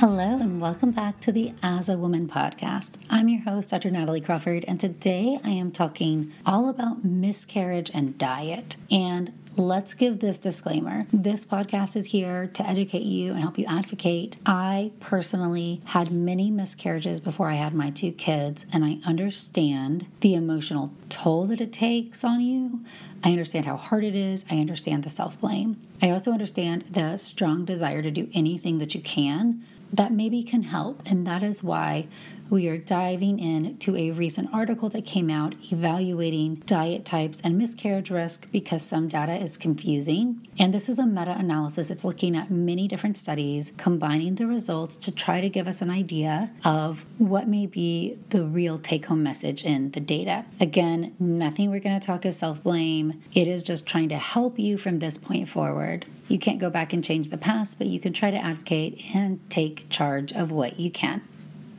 Hello, 0.00 0.38
and 0.38 0.62
welcome 0.62 0.92
back 0.92 1.20
to 1.20 1.30
the 1.30 1.52
As 1.62 1.90
a 1.90 1.98
Woman 1.98 2.26
podcast. 2.26 2.92
I'm 3.10 3.28
your 3.28 3.42
host, 3.42 3.68
Dr. 3.68 3.90
Natalie 3.90 4.22
Crawford, 4.22 4.64
and 4.66 4.80
today 4.80 5.38
I 5.44 5.50
am 5.50 5.70
talking 5.70 6.32
all 6.46 6.70
about 6.70 7.04
miscarriage 7.04 7.90
and 7.92 8.16
diet. 8.16 8.76
And 8.90 9.30
let's 9.58 9.92
give 9.92 10.20
this 10.20 10.38
disclaimer 10.38 11.06
this 11.12 11.44
podcast 11.44 11.96
is 11.96 12.06
here 12.06 12.46
to 12.54 12.66
educate 12.66 13.02
you 13.02 13.32
and 13.32 13.42
help 13.42 13.58
you 13.58 13.66
advocate. 13.66 14.38
I 14.46 14.92
personally 15.00 15.82
had 15.84 16.10
many 16.10 16.50
miscarriages 16.50 17.20
before 17.20 17.50
I 17.50 17.56
had 17.56 17.74
my 17.74 17.90
two 17.90 18.12
kids, 18.12 18.64
and 18.72 18.86
I 18.86 19.00
understand 19.04 20.06
the 20.20 20.32
emotional 20.32 20.94
toll 21.10 21.44
that 21.48 21.60
it 21.60 21.74
takes 21.74 22.24
on 22.24 22.40
you. 22.40 22.80
I 23.22 23.32
understand 23.32 23.66
how 23.66 23.76
hard 23.76 24.04
it 24.04 24.14
is. 24.14 24.46
I 24.50 24.60
understand 24.60 25.02
the 25.02 25.10
self 25.10 25.38
blame. 25.38 25.78
I 26.00 26.08
also 26.08 26.32
understand 26.32 26.86
the 26.88 27.18
strong 27.18 27.66
desire 27.66 28.00
to 28.00 28.10
do 28.10 28.30
anything 28.32 28.78
that 28.78 28.94
you 28.94 29.02
can 29.02 29.62
that 29.92 30.12
maybe 30.12 30.42
can 30.42 30.62
help. 30.62 31.02
And 31.06 31.26
that 31.26 31.42
is 31.42 31.62
why 31.62 32.06
we 32.50 32.66
are 32.68 32.76
diving 32.76 33.38
into 33.38 33.96
a 33.96 34.10
recent 34.10 34.52
article 34.52 34.88
that 34.90 35.06
came 35.06 35.30
out 35.30 35.54
evaluating 35.70 36.56
diet 36.66 37.04
types 37.04 37.40
and 37.44 37.56
miscarriage 37.56 38.10
risk 38.10 38.50
because 38.50 38.82
some 38.82 39.06
data 39.06 39.36
is 39.36 39.56
confusing. 39.56 40.46
And 40.58 40.74
this 40.74 40.88
is 40.88 40.98
a 40.98 41.06
meta 41.06 41.36
analysis. 41.38 41.90
It's 41.90 42.04
looking 42.04 42.36
at 42.36 42.50
many 42.50 42.88
different 42.88 43.16
studies, 43.16 43.70
combining 43.76 44.34
the 44.34 44.46
results 44.46 44.96
to 44.98 45.12
try 45.12 45.40
to 45.40 45.48
give 45.48 45.68
us 45.68 45.80
an 45.80 45.90
idea 45.90 46.50
of 46.64 47.04
what 47.18 47.46
may 47.46 47.66
be 47.66 48.18
the 48.30 48.44
real 48.44 48.78
take 48.78 49.06
home 49.06 49.22
message 49.22 49.64
in 49.64 49.92
the 49.92 50.00
data. 50.00 50.44
Again, 50.58 51.14
nothing 51.20 51.70
we're 51.70 51.80
going 51.80 51.98
to 51.98 52.04
talk 52.04 52.26
is 52.26 52.36
self 52.36 52.62
blame, 52.62 53.22
it 53.32 53.46
is 53.46 53.62
just 53.62 53.86
trying 53.86 54.08
to 54.08 54.18
help 54.18 54.58
you 54.58 54.76
from 54.76 54.98
this 54.98 55.18
point 55.18 55.48
forward. 55.48 56.06
You 56.26 56.38
can't 56.38 56.58
go 56.58 56.70
back 56.70 56.92
and 56.92 57.02
change 57.02 57.28
the 57.28 57.38
past, 57.38 57.78
but 57.78 57.86
you 57.86 58.00
can 58.00 58.12
try 58.12 58.30
to 58.30 58.36
advocate 58.36 59.04
and 59.14 59.40
take 59.50 59.88
charge 59.88 60.32
of 60.32 60.50
what 60.50 60.78
you 60.78 60.90
can. 60.90 61.22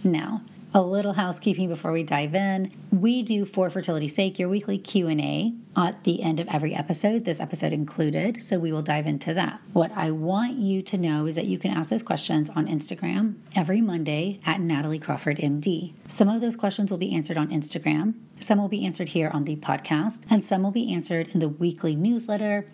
Now, 0.03 0.41
a 0.73 0.81
little 0.81 1.13
housekeeping 1.13 1.67
before 1.67 1.91
we 1.91 2.03
dive 2.03 2.33
in. 2.33 2.71
We 2.91 3.23
do 3.23 3.45
for 3.45 3.69
fertility's 3.69 4.15
sake 4.15 4.39
your 4.39 4.47
weekly 4.47 4.77
Q&A 4.77 5.53
at 5.75 6.03
the 6.03 6.21
end 6.21 6.39
of 6.39 6.47
every 6.47 6.73
episode, 6.73 7.25
this 7.25 7.39
episode 7.39 7.73
included, 7.73 8.41
so 8.41 8.57
we 8.59 8.71
will 8.71 8.81
dive 8.81 9.07
into 9.07 9.33
that. 9.33 9.61
What 9.73 9.91
I 9.95 10.11
want 10.11 10.53
you 10.53 10.81
to 10.83 10.97
know 10.97 11.25
is 11.25 11.35
that 11.35 11.45
you 11.45 11.57
can 11.59 11.71
ask 11.71 11.89
those 11.89 12.03
questions 12.03 12.49
on 12.49 12.67
Instagram 12.67 13.35
every 13.55 13.81
Monday 13.81 14.39
at 14.45 14.61
Natalie 14.61 14.99
Crawford 14.99 15.37
MD. 15.37 15.93
Some 16.07 16.29
of 16.29 16.41
those 16.41 16.55
questions 16.55 16.89
will 16.89 16.97
be 16.97 17.13
answered 17.13 17.37
on 17.37 17.49
Instagram, 17.49 18.13
some 18.39 18.57
will 18.57 18.69
be 18.69 18.85
answered 18.85 19.09
here 19.09 19.29
on 19.33 19.43
the 19.43 19.55
podcast, 19.57 20.21
and 20.29 20.45
some 20.45 20.63
will 20.63 20.71
be 20.71 20.93
answered 20.93 21.29
in 21.33 21.39
the 21.39 21.49
weekly 21.49 21.95
newsletter 21.95 22.65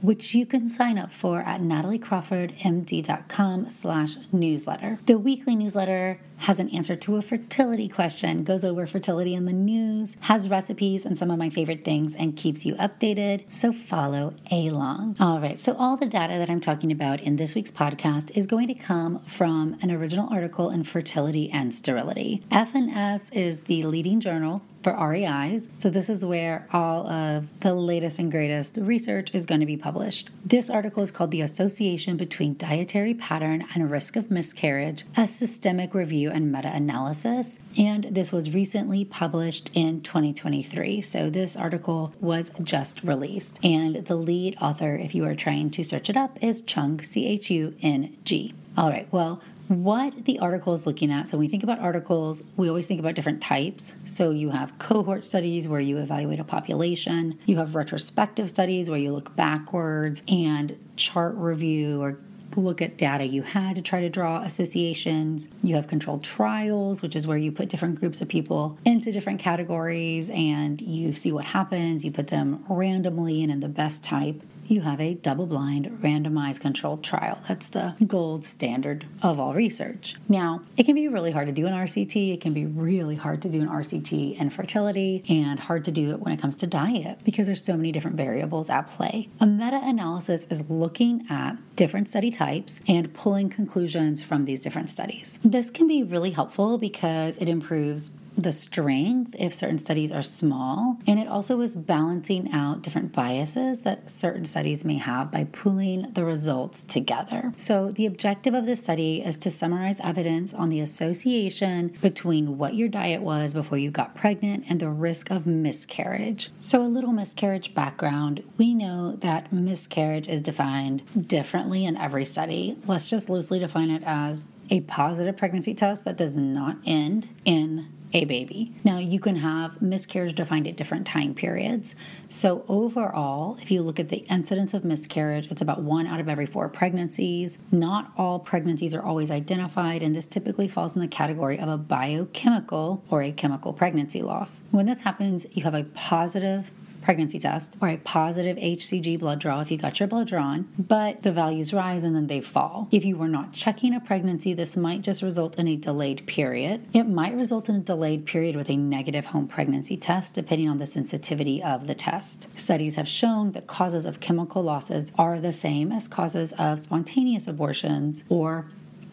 which 0.00 0.34
you 0.34 0.46
can 0.46 0.68
sign 0.68 0.98
up 0.98 1.12
for 1.12 1.40
at 1.40 1.60
nataliecrawfordmd.com 1.60 3.70
slash 3.70 4.16
newsletter. 4.32 4.98
The 5.06 5.18
weekly 5.18 5.56
newsletter 5.56 6.20
has 6.38 6.60
an 6.60 6.68
answer 6.70 6.96
to 6.96 7.16
a 7.16 7.22
fertility 7.22 7.88
question, 7.88 8.44
goes 8.44 8.64
over 8.64 8.86
fertility 8.86 9.34
in 9.34 9.46
the 9.46 9.52
news, 9.52 10.16
has 10.20 10.48
recipes 10.48 11.04
and 11.04 11.16
some 11.16 11.30
of 11.30 11.38
my 11.38 11.50
favorite 11.50 11.84
things, 11.84 12.14
and 12.14 12.36
keeps 12.36 12.66
you 12.66 12.74
updated. 12.74 13.50
So 13.50 13.72
follow 13.72 14.34
along. 14.50 15.16
All 15.18 15.40
right, 15.40 15.60
so 15.60 15.74
all 15.78 15.96
the 15.96 16.06
data 16.06 16.38
that 16.38 16.50
I'm 16.50 16.60
talking 16.60 16.92
about 16.92 17.20
in 17.20 17.36
this 17.36 17.54
week's 17.54 17.70
podcast 17.70 18.36
is 18.36 18.46
going 18.46 18.68
to 18.68 18.74
come 18.74 19.20
from 19.20 19.76
an 19.80 19.90
original 19.90 20.28
article 20.30 20.70
in 20.70 20.84
Fertility 20.84 21.50
and 21.50 21.74
Sterility. 21.74 22.42
FNS 22.50 23.32
is 23.32 23.62
the 23.62 23.82
leading 23.84 24.20
journal 24.20 24.62
for 24.86 25.08
REIs. 25.08 25.68
So, 25.80 25.90
this 25.90 26.08
is 26.08 26.24
where 26.24 26.68
all 26.72 27.08
of 27.08 27.48
the 27.58 27.74
latest 27.74 28.20
and 28.20 28.30
greatest 28.30 28.76
research 28.76 29.34
is 29.34 29.44
going 29.44 29.58
to 29.58 29.66
be 29.66 29.76
published. 29.76 30.30
This 30.44 30.70
article 30.70 31.02
is 31.02 31.10
called 31.10 31.32
The 31.32 31.40
Association 31.40 32.16
Between 32.16 32.56
Dietary 32.56 33.12
Pattern 33.12 33.66
and 33.74 33.90
Risk 33.90 34.14
of 34.14 34.30
Miscarriage, 34.30 35.02
a 35.16 35.26
Systemic 35.26 35.92
Review 35.92 36.30
and 36.30 36.52
Meta 36.52 36.70
Analysis. 36.72 37.58
And 37.76 38.04
this 38.12 38.30
was 38.30 38.54
recently 38.54 39.04
published 39.04 39.72
in 39.74 40.02
2023. 40.02 41.00
So, 41.00 41.30
this 41.30 41.56
article 41.56 42.14
was 42.20 42.52
just 42.62 43.02
released. 43.02 43.58
And 43.64 44.06
the 44.06 44.14
lead 44.14 44.56
author, 44.60 44.94
if 44.94 45.16
you 45.16 45.24
are 45.24 45.34
trying 45.34 45.70
to 45.70 45.82
search 45.82 46.08
it 46.08 46.16
up, 46.16 46.38
is 46.40 46.62
Chung, 46.62 47.02
C 47.02 47.26
H 47.26 47.50
U 47.50 47.74
N 47.82 48.16
G. 48.22 48.54
All 48.78 48.90
right, 48.90 49.08
well, 49.10 49.42
what 49.68 50.24
the 50.24 50.38
article 50.38 50.74
is 50.74 50.86
looking 50.86 51.10
at. 51.10 51.28
So, 51.28 51.36
when 51.36 51.46
we 51.46 51.50
think 51.50 51.62
about 51.62 51.78
articles, 51.80 52.42
we 52.56 52.68
always 52.68 52.86
think 52.86 53.00
about 53.00 53.14
different 53.14 53.40
types. 53.40 53.94
So, 54.04 54.30
you 54.30 54.50
have 54.50 54.78
cohort 54.78 55.24
studies 55.24 55.68
where 55.68 55.80
you 55.80 55.98
evaluate 55.98 56.40
a 56.40 56.44
population, 56.44 57.38
you 57.46 57.56
have 57.56 57.74
retrospective 57.74 58.48
studies 58.48 58.88
where 58.88 58.98
you 58.98 59.12
look 59.12 59.34
backwards 59.36 60.22
and 60.28 60.78
chart 60.96 61.34
review 61.36 62.00
or 62.00 62.18
look 62.54 62.80
at 62.80 62.96
data 62.96 63.24
you 63.24 63.42
had 63.42 63.76
to 63.76 63.82
try 63.82 64.00
to 64.00 64.08
draw 64.08 64.40
associations. 64.42 65.48
You 65.62 65.74
have 65.76 65.88
controlled 65.88 66.22
trials, 66.22 67.02
which 67.02 67.16
is 67.16 67.26
where 67.26 67.36
you 67.36 67.52
put 67.52 67.68
different 67.68 67.98
groups 67.98 68.20
of 68.20 68.28
people 68.28 68.78
into 68.84 69.12
different 69.12 69.40
categories 69.40 70.30
and 70.30 70.80
you 70.80 71.14
see 71.14 71.32
what 71.32 71.44
happens. 71.44 72.04
You 72.04 72.12
put 72.12 72.28
them 72.28 72.64
randomly 72.68 73.42
and 73.42 73.52
in 73.52 73.60
the 73.60 73.68
best 73.68 74.04
type 74.04 74.42
you 74.70 74.80
have 74.82 75.00
a 75.00 75.14
double 75.14 75.46
blind, 75.46 75.86
randomized 76.02 76.60
controlled 76.60 77.02
trial. 77.02 77.38
That's 77.48 77.66
the 77.66 77.94
gold 78.06 78.44
standard 78.44 79.06
of 79.22 79.38
all 79.38 79.54
research. 79.54 80.16
Now, 80.28 80.62
it 80.76 80.84
can 80.84 80.94
be 80.94 81.08
really 81.08 81.32
hard 81.32 81.46
to 81.46 81.52
do 81.52 81.66
an 81.66 81.72
RCT. 81.72 82.34
It 82.34 82.40
can 82.40 82.52
be 82.52 82.66
really 82.66 83.16
hard 83.16 83.42
to 83.42 83.48
do 83.48 83.60
an 83.60 83.68
RCT 83.68 84.38
in 84.38 84.50
fertility 84.50 85.24
and 85.28 85.60
hard 85.60 85.84
to 85.84 85.90
do 85.90 86.10
it 86.10 86.20
when 86.20 86.32
it 86.32 86.40
comes 86.40 86.56
to 86.56 86.66
diet 86.66 87.18
because 87.24 87.46
there's 87.46 87.64
so 87.64 87.76
many 87.76 87.92
different 87.92 88.16
variables 88.16 88.70
at 88.70 88.88
play. 88.88 89.28
A 89.40 89.46
meta 89.46 89.80
analysis 89.82 90.46
is 90.50 90.68
looking 90.70 91.26
at 91.30 91.56
different 91.76 92.08
study 92.08 92.30
types 92.30 92.80
and 92.88 93.12
pulling 93.14 93.48
conclusions 93.50 94.22
from 94.22 94.44
these 94.44 94.60
different 94.60 94.90
studies. 94.90 95.38
This 95.44 95.70
can 95.70 95.86
be 95.86 96.02
really 96.02 96.30
helpful 96.30 96.78
because 96.78 97.36
it 97.36 97.48
improves 97.48 98.10
the 98.36 98.52
strength 98.52 99.34
if 99.38 99.54
certain 99.54 99.78
studies 99.78 100.12
are 100.12 100.22
small. 100.22 100.98
And 101.06 101.18
it 101.18 101.28
also 101.28 101.60
is 101.60 101.76
balancing 101.76 102.52
out 102.52 102.82
different 102.82 103.12
biases 103.12 103.82
that 103.82 104.10
certain 104.10 104.44
studies 104.44 104.84
may 104.84 104.98
have 104.98 105.30
by 105.30 105.44
pooling 105.44 106.12
the 106.12 106.24
results 106.24 106.84
together. 106.84 107.52
So, 107.56 107.90
the 107.90 108.06
objective 108.06 108.54
of 108.54 108.66
this 108.66 108.82
study 108.82 109.22
is 109.22 109.36
to 109.38 109.50
summarize 109.50 110.00
evidence 110.00 110.52
on 110.52 110.68
the 110.68 110.80
association 110.80 111.96
between 112.00 112.58
what 112.58 112.74
your 112.74 112.88
diet 112.88 113.22
was 113.22 113.54
before 113.54 113.78
you 113.78 113.90
got 113.90 114.14
pregnant 114.14 114.64
and 114.68 114.80
the 114.80 114.88
risk 114.88 115.30
of 115.30 115.46
miscarriage. 115.46 116.50
So, 116.60 116.82
a 116.82 116.88
little 116.88 117.12
miscarriage 117.12 117.74
background 117.74 118.42
we 118.58 118.74
know 118.74 119.16
that 119.16 119.52
miscarriage 119.52 120.28
is 120.28 120.40
defined 120.40 121.02
differently 121.28 121.84
in 121.84 121.96
every 121.96 122.24
study. 122.24 122.78
Let's 122.86 123.08
just 123.08 123.28
loosely 123.28 123.58
define 123.58 123.90
it 123.90 124.02
as 124.04 124.46
a 124.70 124.80
positive 124.80 125.36
pregnancy 125.36 125.74
test 125.74 126.04
that 126.04 126.16
does 126.16 126.36
not 126.36 126.78
end 126.84 127.28
in 127.44 127.88
a 128.12 128.24
baby. 128.24 128.72
Now, 128.84 128.98
you 128.98 129.20
can 129.20 129.36
have 129.36 129.82
miscarriage 129.82 130.34
defined 130.34 130.66
at 130.66 130.76
different 130.76 131.06
time 131.06 131.34
periods. 131.34 131.94
So, 132.28 132.64
overall, 132.68 133.58
if 133.60 133.70
you 133.70 133.82
look 133.82 133.98
at 134.00 134.08
the 134.08 134.24
incidence 134.30 134.74
of 134.74 134.84
miscarriage, 134.84 135.50
it's 135.50 135.60
about 135.60 135.82
one 135.82 136.06
out 136.06 136.20
of 136.20 136.28
every 136.28 136.46
four 136.46 136.68
pregnancies. 136.68 137.58
Not 137.70 138.12
all 138.16 138.38
pregnancies 138.38 138.94
are 138.94 139.02
always 139.02 139.30
identified, 139.30 140.02
and 140.02 140.14
this 140.14 140.26
typically 140.26 140.68
falls 140.68 140.94
in 140.94 141.02
the 141.02 141.08
category 141.08 141.58
of 141.58 141.68
a 141.68 141.76
biochemical 141.76 143.02
or 143.10 143.22
a 143.22 143.32
chemical 143.32 143.72
pregnancy 143.72 144.22
loss. 144.22 144.62
When 144.70 144.86
this 144.86 145.00
happens, 145.00 145.46
you 145.52 145.64
have 145.64 145.74
a 145.74 145.84
positive 145.84 146.70
pregnancy 147.02 147.38
test 147.38 147.74
or 147.80 147.88
a 147.88 147.96
positive 147.98 148.56
HCG 148.56 149.18
blood 149.18 149.38
draw 149.38 149.60
if 149.60 149.70
you 149.70 149.78
got 149.78 150.00
your 150.00 150.06
blood 150.06 150.28
drawn, 150.28 150.68
but 150.78 151.22
the 151.22 151.32
values 151.32 151.72
rise 151.72 152.04
and 152.04 152.14
then 152.14 152.26
they 152.26 152.40
fall. 152.40 152.88
If 152.90 153.04
you 153.04 153.16
were 153.16 153.28
not 153.28 153.52
checking 153.52 153.94
a 153.94 154.00
pregnancy, 154.00 154.54
this 154.54 154.76
might 154.76 155.02
just 155.02 155.22
result 155.22 155.58
in 155.58 155.68
a 155.68 155.76
delayed 155.76 156.26
period. 156.26 156.86
It 156.92 157.04
might 157.04 157.34
result 157.34 157.68
in 157.68 157.76
a 157.76 157.80
delayed 157.80 158.26
period 158.26 158.56
with 158.56 158.70
a 158.70 158.76
negative 158.76 159.26
home 159.26 159.48
pregnancy 159.48 159.96
test, 159.96 160.34
depending 160.34 160.68
on 160.68 160.78
the 160.78 160.86
sensitivity 160.86 161.62
of 161.62 161.86
the 161.86 161.94
test. 161.94 162.48
Studies 162.58 162.96
have 162.96 163.08
shown 163.08 163.52
that 163.52 163.66
causes 163.66 164.06
of 164.06 164.20
chemical 164.20 164.62
losses 164.62 165.12
are 165.18 165.40
the 165.40 165.52
same 165.52 165.92
as 165.92 166.08
causes 166.08 166.52
of 166.52 166.80
spontaneous 166.80 167.46
abortions 167.46 168.24
or 168.28 168.66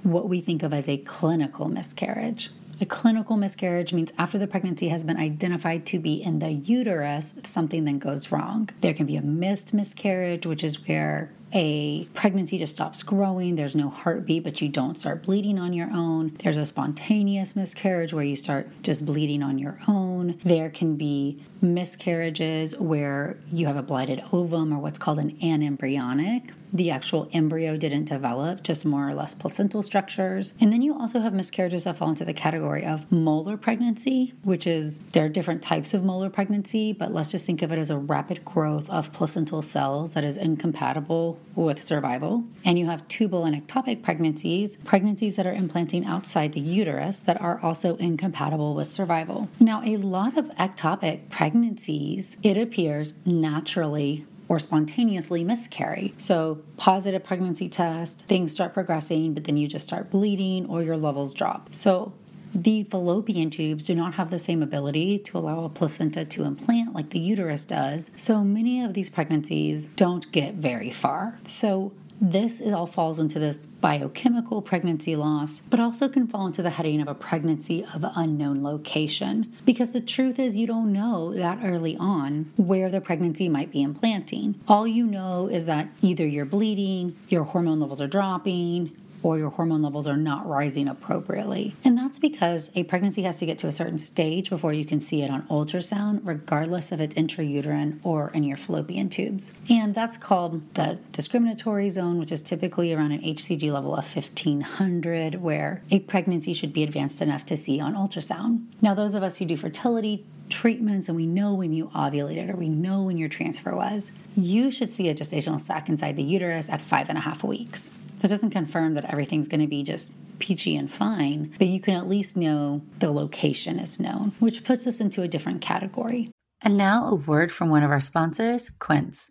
what 0.04 0.28
we 0.28 0.42
think 0.42 0.64
of 0.64 0.74
as 0.74 0.90
a 0.90 0.98
clinical 0.98 1.68
miscarriage. 1.70 2.52
A 2.82 2.86
clinical 2.86 3.38
miscarriage 3.38 3.94
means 3.94 4.12
after 4.18 4.38
the 4.38 4.48
pregnancy 4.48 4.90
has 4.90 5.04
been 5.04 5.18
identified 5.18 5.86
to 5.88 6.00
be 6.00 6.22
in 6.22 6.40
the 6.40 6.52
uterus, 6.52 7.34
something 7.46 7.86
then 7.86 8.00
goes 8.00 8.32
wrong. 8.32 8.70
There 8.82 8.94
can 8.94 9.06
be 9.06 9.16
a 9.16 9.22
missed 9.22 9.74
miscarriage, 9.74 10.46
which 10.46 10.64
is 10.64 10.88
where 10.88 11.32
a 11.54 12.06
pregnancy 12.16 12.58
just 12.58 12.74
stops 12.74 13.04
growing, 13.04 13.56
there's 13.56 13.76
no 13.76 13.88
heartbeat, 13.90 14.44
but 14.44 14.60
you 14.60 14.70
don't 14.70 14.98
start 14.98 15.24
bleeding 15.24 15.60
on 15.60 15.72
your 15.72 15.90
own. 15.94 16.36
There's 16.44 16.58
a 16.58 16.66
spontaneous 16.66 17.56
miscarriage 17.56 18.12
where 18.12 18.24
you 18.24 18.36
start 18.36 18.68
just 18.82 19.06
bleeding 19.06 19.44
on 19.44 19.60
your 19.60 19.80
own. 19.88 20.40
There 20.44 20.72
can 20.72 20.96
be 20.96 21.44
miscarriages 21.62 22.76
where 22.78 23.38
you 23.52 23.68
have 23.68 23.78
a 23.78 23.84
blighted 23.84 24.24
ovum 24.32 24.74
or 24.74 24.80
what's 24.80 24.98
called 24.98 25.20
an 25.20 25.38
anembryonic. 25.44 26.54
The 26.74 26.90
actual 26.90 27.30
embryo 27.32 27.78
didn't 27.78 28.06
develop, 28.06 28.64
just 28.64 28.84
more 28.84 29.08
or 29.08 29.14
less 29.14 29.36
placental 29.36 29.84
structures. 29.84 30.56
And 30.60 30.74
then 30.74 30.82
you 30.82 30.98
also 31.00 31.20
have 31.20 31.32
miscarriages 31.32 31.84
that 31.84 31.98
fall 31.98 32.10
into 32.10 32.26
the 32.26 32.34
category 32.34 32.84
of 32.84 33.12
molar 33.12 33.58
pregnancy, 33.58 34.34
which 34.44 34.66
is 34.66 35.00
there 35.12 35.26
are 35.26 35.30
different 35.30 35.62
types 35.62 35.94
of 35.94 36.04
molar 36.04 36.32
pregnancy, 36.32 36.92
but 36.92 37.14
let's 37.14 37.30
just 37.30 37.46
think 37.46 37.62
of 37.62 37.72
it 37.72 37.78
as 37.78 37.92
a 37.92 37.98
rapid 37.98 38.44
growth 38.44 38.90
of 38.90 39.12
placental 39.12 39.62
cells 39.62 40.14
that 40.14 40.24
is 40.24 40.36
incompatible 40.36 41.40
with 41.56 41.84
survival. 41.84 42.44
And 42.66 42.80
you 42.80 42.88
have 42.88 43.08
tubal 43.08 43.46
and 43.46 43.56
ectopic 43.56 44.02
pregnancies, 44.02 44.78
pregnancies 44.78 45.36
that 45.36 45.46
are 45.46 45.54
implanting 45.54 46.06
outside 46.06 46.54
the 46.54 46.60
uterus 46.60 47.20
that 47.20 47.40
are 47.40 47.60
also 47.62 47.98
incompatible 47.98 48.74
with 48.74 48.92
survival. 48.92 49.48
Now, 49.60 49.84
a 49.86 49.98
lot 49.98 50.38
of 50.38 50.46
ectopic 50.56 51.30
pregnancies, 51.30 52.36
it 52.42 52.58
appears 52.58 53.14
naturally 53.26 54.26
or 54.54 54.60
spontaneously 54.60 55.44
miscarry. 55.44 56.14
So, 56.20 56.62
positive 56.78 57.24
pregnancy 57.24 57.68
test, 57.70 58.20
things 58.28 58.52
start 58.52 58.72
progressing, 58.76 59.34
but 59.34 59.46
then 59.46 59.58
you 59.58 59.68
just 59.68 59.88
start 59.88 60.12
bleeding 60.12 60.68
or 60.68 60.84
your 60.84 60.96
levels 60.96 61.34
drop. 61.34 61.74
So, 61.74 62.14
the 62.54 62.84
fallopian 62.84 63.50
tubes 63.50 63.84
do 63.84 63.96
not 63.96 64.14
have 64.14 64.30
the 64.30 64.38
same 64.38 64.62
ability 64.62 65.18
to 65.18 65.40
allow 65.40 65.64
a 65.64 65.70
placenta 65.70 66.24
to 66.24 66.44
implant 66.44 66.94
like 66.94 67.10
the 67.10 67.18
uterus 67.18 67.66
does. 67.66 68.12
So, 68.16 68.44
many 68.44 68.84
of 68.84 68.94
these 68.94 69.10
pregnancies 69.10 69.88
don't 69.88 70.32
get 70.32 70.54
very 70.54 70.92
far. 70.92 71.40
So, 71.48 71.94
this 72.24 72.62
all 72.62 72.88
falls 72.88 73.20
into 73.20 73.38
this 73.38 73.66
biochemical 73.66 74.62
pregnancy 74.62 75.14
loss, 75.14 75.62
but 75.70 75.80
also 75.80 76.08
can 76.08 76.26
fall 76.26 76.48
into 76.48 76.62
the 76.64 76.70
heading 76.70 77.02
of 77.02 77.10
a 77.10 77.14
pregnancy 77.14 77.84
of 77.94 78.06
unknown 78.16 78.64
location. 78.64 79.54
Because 79.66 79.92
the 79.92 80.00
truth 80.00 80.40
is, 80.40 80.56
you 80.56 80.66
don't 80.66 80.94
know 80.94 81.34
that 81.34 81.60
early 81.62 81.98
on 81.98 82.54
where 82.56 82.90
the 82.90 83.02
pregnancy 83.02 83.50
might 83.50 83.72
be 83.72 83.82
implanting. 83.84 84.56
All 84.70 84.88
you 84.88 85.06
know 85.06 85.48
is 85.48 85.66
that 85.66 85.90
either 86.02 86.26
you're 86.26 86.46
bleeding, 86.46 87.18
your 87.28 87.44
hormone 87.44 87.82
levels 87.82 88.00
are 88.00 88.08
dropping, 88.08 88.96
or 89.24 89.38
your 89.38 89.50
hormone 89.50 89.82
levels 89.82 90.06
are 90.06 90.18
not 90.18 90.46
rising 90.46 90.88
appropriately. 90.88 91.76
And 91.84 91.98
that's 91.98 92.20
because 92.20 92.70
a 92.76 92.84
pregnancy 92.84 93.24
has 93.24 93.38
to 93.38 93.46
get 93.46 93.58
to 93.60 93.68
a 93.68 93.72
certain 93.72 93.98
stage 93.98 94.50
before 94.50 94.74
you 94.74 94.86
can 94.86 95.00
see 95.00 95.24
it 95.24 95.32
on 95.32 95.48
ultrasound, 95.48 96.20
regardless 96.24 96.92
if 96.92 97.00
it's 97.00 97.16
intrauterine 97.16 98.00
or 98.04 98.30
in 98.32 98.44
your 98.44 98.58
fallopian 98.58 99.10
tubes. 99.10 99.54
And 99.70 99.96
that's 99.96 100.18
called 100.18 100.62
the 100.76 101.00
discriminatory 101.14 101.90
zone, 101.90 102.20
which 102.20 102.32
is 102.32 102.42
typically 102.42 102.94
around 102.94 103.14
an 103.14 103.22
HCG 103.22 103.72
level 103.72 103.96
of 103.96 104.14
1500, 104.14 105.36
where 105.36 105.82
a 105.90 106.00
pregnancy 106.00 106.54
should 106.54 106.74
be 106.74 106.84
advanced 106.84 107.22
enough 107.22 107.46
to 107.48 107.58
see 107.58 107.80
on 107.80 107.96
ultrasound. 107.96 108.66
Now, 108.82 108.94
those 108.94 109.16
of 109.16 109.24
us 109.24 109.38
who 109.38 109.46
do 109.46 109.56
fertility 109.56 110.26
treatments 110.50 111.08
and 111.08 111.16
we 111.16 111.26
know 111.26 111.54
when 111.54 111.74
you 111.74 111.88
ovulated 111.90 112.54
or 112.54 112.58
we 112.58 112.70
know 112.70 113.04
when 113.04 113.18
your 113.18 113.30
transfer 113.30 113.76
was, 113.76 114.12
you 114.36 114.70
should 114.70 114.92
see 114.92 115.10
a 115.10 115.16
gestational 115.16 115.60
sac 115.60 115.88
inside 115.90 116.16
the 116.16 116.24
uterus 116.24 116.70
at 116.70 116.82
five 116.82 117.10
and 117.10 117.18
a 117.18 117.22
half 117.22 117.44
weeks. 117.44 117.90
That 118.24 118.30
doesn't 118.30 118.52
confirm 118.52 118.94
that 118.94 119.12
everything's 119.12 119.50
going 119.50 119.60
to 119.60 119.68
be 119.68 119.84
just 119.84 120.14
peachy 120.40 120.78
and 120.78 120.90
fine, 120.90 121.54
but 121.60 121.68
you 121.68 121.82
can 121.82 121.94
at 121.94 122.08
least 122.08 122.38
know 122.38 122.82
the 123.00 123.12
location 123.12 123.80
is 123.80 124.00
known, 124.00 124.32
which 124.40 124.64
puts 124.64 124.88
us 124.88 125.02
into 125.02 125.24
a 125.24 125.28
different 125.28 125.60
category. 125.60 126.32
And 126.62 126.78
now 126.78 127.06
a 127.08 127.16
word 127.16 127.52
from 127.52 127.68
one 127.68 127.84
of 127.84 127.92
our 127.92 128.00
sponsors, 128.00 128.72
Quince. 128.80 129.30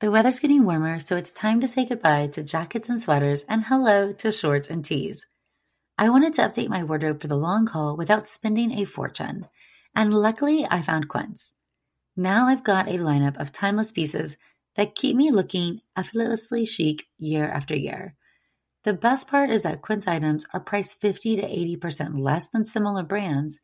The 0.00 0.10
weather's 0.10 0.40
getting 0.40 0.64
warmer, 0.64 1.00
so 1.00 1.18
it's 1.18 1.32
time 1.32 1.60
to 1.60 1.68
say 1.68 1.84
goodbye 1.84 2.28
to 2.28 2.42
jackets 2.42 2.88
and 2.88 2.98
sweaters 2.98 3.44
and 3.46 3.62
hello 3.62 4.10
to 4.12 4.32
shorts 4.32 4.70
and 4.70 4.82
tees. 4.82 5.26
I 5.98 6.08
wanted 6.08 6.32
to 6.34 6.42
update 6.42 6.70
my 6.70 6.82
wardrobe 6.82 7.20
for 7.20 7.28
the 7.28 7.36
long 7.36 7.66
haul 7.66 7.94
without 7.94 8.26
spending 8.26 8.72
a 8.72 8.86
fortune, 8.86 9.48
and 9.94 10.14
luckily 10.14 10.66
I 10.70 10.80
found 10.80 11.08
Quince. 11.08 11.52
Now 12.16 12.48
I've 12.48 12.64
got 12.64 12.88
a 12.88 12.92
lineup 12.92 13.38
of 13.38 13.52
timeless 13.52 13.92
pieces 13.92 14.38
that 14.76 14.94
keep 14.94 15.14
me 15.14 15.30
looking 15.30 15.82
effortlessly 15.94 16.64
chic 16.64 17.06
year 17.18 17.44
after 17.46 17.76
year. 17.76 18.16
The 18.84 18.94
best 18.94 19.28
part 19.28 19.50
is 19.50 19.62
that 19.62 19.82
Quince 19.82 20.06
items 20.06 20.46
are 20.54 20.60
priced 20.60 21.00
50 21.00 21.36
to 21.36 21.42
80% 21.42 22.18
less 22.18 22.48
than 22.48 22.64
similar 22.64 23.02
brands, 23.02 23.60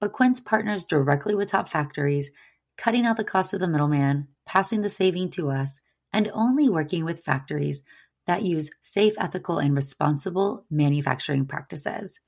but 0.00 0.12
Quince 0.12 0.40
partners 0.40 0.84
directly 0.84 1.34
with 1.34 1.50
top 1.50 1.68
factories, 1.68 2.30
cutting 2.76 3.06
out 3.06 3.16
the 3.16 3.24
cost 3.24 3.54
of 3.54 3.60
the 3.60 3.68
middleman, 3.68 4.28
passing 4.44 4.82
the 4.82 4.90
saving 4.90 5.30
to 5.30 5.50
us, 5.50 5.80
and 6.12 6.30
only 6.34 6.68
working 6.68 7.04
with 7.04 7.24
factories 7.24 7.82
that 8.26 8.42
use 8.42 8.70
safe, 8.82 9.14
ethical, 9.18 9.58
and 9.58 9.74
responsible 9.74 10.64
manufacturing 10.68 11.46
practices. 11.46 12.18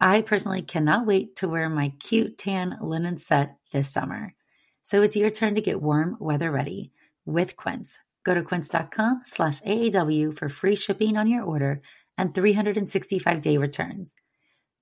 I 0.00 0.22
personally 0.22 0.62
cannot 0.62 1.06
wait 1.06 1.34
to 1.36 1.48
wear 1.48 1.68
my 1.68 1.92
cute 1.98 2.38
tan 2.38 2.78
linen 2.80 3.18
set 3.18 3.56
this 3.72 3.88
summer. 3.90 4.34
So 4.82 5.02
it's 5.02 5.16
your 5.16 5.30
turn 5.30 5.54
to 5.56 5.60
get 5.60 5.82
warm 5.82 6.16
weather 6.20 6.50
ready 6.50 6.92
with 7.24 7.56
Quince. 7.56 7.98
Go 8.24 8.34
to 8.34 8.42
quince.com 8.42 9.22
slash 9.24 9.60
AAW 9.62 10.36
for 10.36 10.48
free 10.48 10.76
shipping 10.76 11.16
on 11.16 11.28
your 11.28 11.44
order 11.44 11.82
and 12.16 12.34
365 12.34 13.40
day 13.40 13.58
returns. 13.58 14.14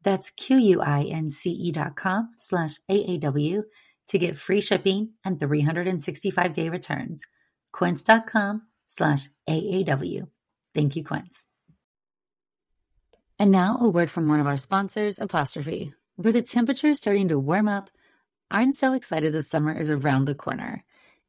That's 0.02 0.30
Q-U-I-N-C-E 0.30 1.72
dot 1.72 1.96
com 1.96 2.30
slash 2.38 2.76
AAW 2.90 3.62
to 4.08 4.18
get 4.18 4.38
free 4.38 4.61
shipping 4.61 5.11
and 5.25 5.38
365 5.38 6.52
day 6.52 6.68
returns. 6.68 7.25
Quince.com 7.72 8.62
slash 8.87 9.28
AAW. 9.49 10.28
Thank 10.75 10.96
you, 10.96 11.04
Quince. 11.04 11.46
And 13.38 13.50
now 13.50 13.78
a 13.80 13.88
word 13.88 14.11
from 14.11 14.28
one 14.28 14.40
of 14.40 14.46
our 14.46 14.56
sponsors, 14.56 15.18
Apostrophe. 15.18 15.94
With 16.16 16.34
the 16.34 16.42
temperature 16.42 16.94
starting 16.94 17.28
to 17.28 17.38
warm 17.38 17.66
up, 17.66 17.90
I'm 18.50 18.72
so 18.72 18.92
excited 18.92 19.32
the 19.32 19.42
summer 19.42 19.72
is 19.72 19.90
around 19.90 20.26
the 20.26 20.34
corner 20.34 20.84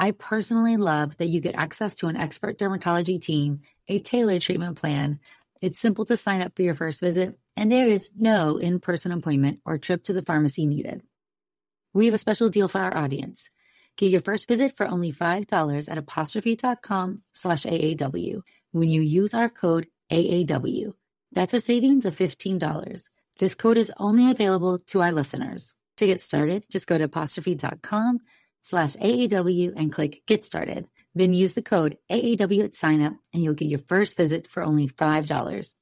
I 0.00 0.12
personally 0.12 0.76
love 0.76 1.16
that 1.16 1.26
you 1.26 1.40
get 1.40 1.56
access 1.56 1.94
to 1.96 2.06
an 2.06 2.16
expert 2.16 2.56
dermatology 2.56 3.20
team, 3.20 3.62
a 3.88 3.98
tailored 3.98 4.42
treatment 4.42 4.76
plan. 4.76 5.18
It's 5.60 5.80
simple 5.80 6.04
to 6.04 6.16
sign 6.16 6.40
up 6.40 6.54
for 6.54 6.62
your 6.62 6.76
first 6.76 7.00
visit, 7.00 7.36
and 7.56 7.72
there 7.72 7.88
is 7.88 8.10
no 8.16 8.58
in 8.58 8.78
person 8.78 9.10
appointment 9.10 9.58
or 9.64 9.76
trip 9.76 10.04
to 10.04 10.12
the 10.12 10.22
pharmacy 10.22 10.66
needed. 10.66 11.02
We 11.92 12.06
have 12.06 12.14
a 12.14 12.18
special 12.18 12.48
deal 12.48 12.68
for 12.68 12.78
our 12.78 12.96
audience. 12.96 13.50
Get 13.96 14.10
your 14.10 14.20
first 14.20 14.46
visit 14.46 14.76
for 14.76 14.86
only 14.86 15.12
$5 15.12 15.90
at 15.90 15.98
apostrophe.com 15.98 17.22
slash 17.32 17.64
AAW 17.64 18.42
when 18.70 18.88
you 18.88 19.00
use 19.00 19.34
our 19.34 19.48
code 19.48 19.88
AAW. 20.12 20.94
That's 21.32 21.54
a 21.54 21.60
savings 21.60 22.04
of 22.04 22.14
$15. 22.14 23.08
This 23.40 23.56
code 23.56 23.78
is 23.78 23.92
only 23.96 24.30
available 24.30 24.78
to 24.78 25.02
our 25.02 25.10
listeners. 25.10 25.74
To 25.96 26.06
get 26.06 26.20
started, 26.20 26.66
just 26.70 26.86
go 26.86 26.96
to 26.96 27.04
apostrophe.com 27.04 28.20
slash 28.62 28.94
AAW 28.96 29.72
and 29.76 29.92
click 29.92 30.22
Get 30.26 30.44
Started. 30.44 30.88
Then 31.14 31.32
use 31.32 31.54
the 31.54 31.62
code 31.62 31.98
AAW 32.10 32.64
at 32.64 32.72
signup 32.72 33.16
and 33.32 33.42
you'll 33.42 33.54
get 33.54 33.68
your 33.68 33.80
first 33.80 34.16
visit 34.16 34.48
for 34.48 34.62
only 34.62 34.88
$5. 34.88 35.74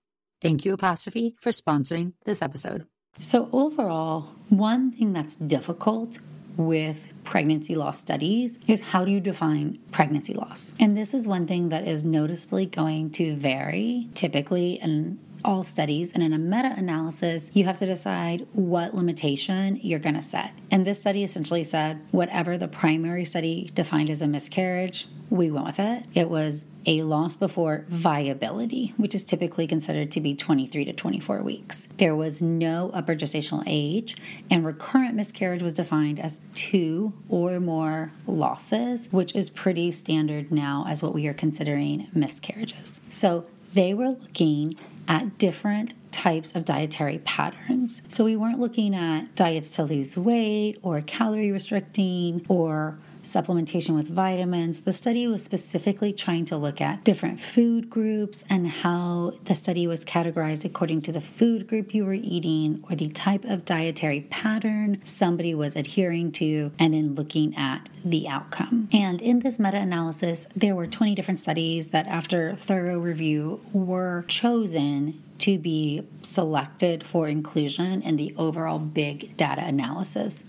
Thank 0.42 0.64
you, 0.64 0.75
Apostrophe, 0.75 1.37
for 1.40 1.50
sponsoring 1.50 2.12
this 2.25 2.42
episode. 2.42 2.87
So, 3.18 3.49
overall, 3.52 4.35
one 4.50 4.92
thing 4.92 5.14
that's 5.14 5.37
difficult 5.37 6.18
with 6.56 7.09
pregnancy 7.25 7.75
loss 7.75 7.99
studies 7.99 8.59
is 8.66 8.80
how 8.80 9.04
do 9.04 9.11
you 9.11 9.21
define 9.21 9.78
pregnancy 9.90 10.35
loss? 10.35 10.73
And 10.78 10.97
this 10.97 11.14
is 11.14 11.26
one 11.26 11.47
thing 11.47 11.71
that 11.71 11.87
is 11.87 12.04
noticeably 12.04 12.66
going 12.66 13.11
to 13.12 13.35
vary 13.37 14.09
typically 14.14 14.75
in 14.75 15.18
all 15.44 15.62
studies. 15.62 16.12
And 16.12 16.22
in 16.22 16.32
a 16.32 16.38
meta 16.38 16.74
analysis, 16.76 17.50
you 17.52 17.64
have 17.64 17.78
to 17.78 17.86
decide 17.86 18.46
what 18.52 18.94
limitation 18.94 19.78
you're 19.82 19.98
going 19.98 20.14
to 20.14 20.22
set. 20.22 20.52
And 20.70 20.86
this 20.86 21.00
study 21.00 21.24
essentially 21.24 21.64
said 21.64 22.00
whatever 22.10 22.58
the 22.58 22.68
primary 22.68 23.24
study 23.24 23.70
defined 23.74 24.10
as 24.10 24.22
a 24.22 24.26
miscarriage, 24.26 25.06
we 25.30 25.50
went 25.50 25.66
with 25.66 25.80
it. 25.80 26.04
It 26.14 26.30
was 26.30 26.64
a 26.86 27.02
loss 27.02 27.34
before 27.34 27.84
viability, 27.88 28.94
which 28.96 29.14
is 29.14 29.24
typically 29.24 29.66
considered 29.66 30.10
to 30.12 30.20
be 30.20 30.34
23 30.34 30.84
to 30.84 30.92
24 30.92 31.42
weeks. 31.42 31.88
There 31.98 32.14
was 32.14 32.40
no 32.40 32.90
upper 32.94 33.16
gestational 33.16 33.64
age, 33.66 34.16
and 34.48 34.64
recurrent 34.64 35.16
miscarriage 35.16 35.62
was 35.62 35.72
defined 35.72 36.20
as 36.20 36.40
two 36.54 37.12
or 37.28 37.58
more 37.58 38.12
losses, 38.26 39.08
which 39.10 39.34
is 39.34 39.50
pretty 39.50 39.90
standard 39.90 40.52
now 40.52 40.84
as 40.88 41.02
what 41.02 41.12
we 41.12 41.26
are 41.26 41.34
considering 41.34 42.08
miscarriages. 42.14 43.00
So 43.10 43.46
they 43.72 43.92
were 43.92 44.10
looking 44.10 44.76
at 45.08 45.38
different 45.38 45.94
types 46.12 46.54
of 46.56 46.64
dietary 46.64 47.18
patterns. 47.18 48.02
So 48.08 48.25
we 48.25 48.36
weren't 48.36 48.58
looking 48.58 48.94
at 48.94 49.34
diets 49.34 49.70
to 49.76 49.84
lose 49.84 50.16
weight 50.16 50.78
or 50.82 51.00
calorie 51.02 51.52
restricting 51.52 52.44
or 52.48 52.98
supplementation 53.26 53.95
with 53.95 54.09
vitamins. 54.09 54.83
The 54.83 54.92
study 54.92 55.26
was 55.26 55.45
specifically 55.45 56.12
trying 56.12 56.45
to 56.47 56.56
look 56.56 56.80
at 56.80 57.04
different 57.04 57.40
food 57.40 57.90
groups 57.90 58.45
and 58.49 58.66
how 58.68 59.35
the 59.45 59.54
study 59.54 59.87
was 59.87 60.04
categorized 60.04 60.64
according 60.64 61.02
to 61.02 61.12
the 61.12 61.21
food 61.21 61.66
group 61.66 61.95
you 61.95 62.04
were 62.04 62.14
eating 62.14 62.83
or 62.88 62.97
the 62.97 63.09
type 63.09 63.45
of 63.45 63.64
dietary 63.64 64.23
pattern 64.30 65.00
somebody 65.04 65.54
was 65.54 65.76
adhering 65.76 66.33
to, 66.33 66.73
and 66.78 66.95
then 66.95 67.14
looking 67.14 67.56
at 67.56 67.88
the 68.04 68.28
outcome. 68.28 68.88
And 68.92 69.21
in 69.21 69.40
this 69.40 69.59
meta 69.59 69.78
analysis, 69.78 70.47
there 70.54 70.75
were 70.75 70.87
20 70.87 71.14
different 71.14 71.40
studies 71.40 71.88
that, 71.88 72.06
after 72.06 72.54
thorough 72.56 72.99
review, 72.99 73.61
were 73.73 74.25
chosen 74.28 75.23
to 75.38 75.59
be 75.59 76.06
selected 76.23 77.04
for 77.04 77.28
inclusion 77.28 78.02
in 78.02 78.16
the 78.16 78.35
overall 78.38 78.78
big 78.78 79.37
data 79.37 79.62
analysis. 79.64 80.45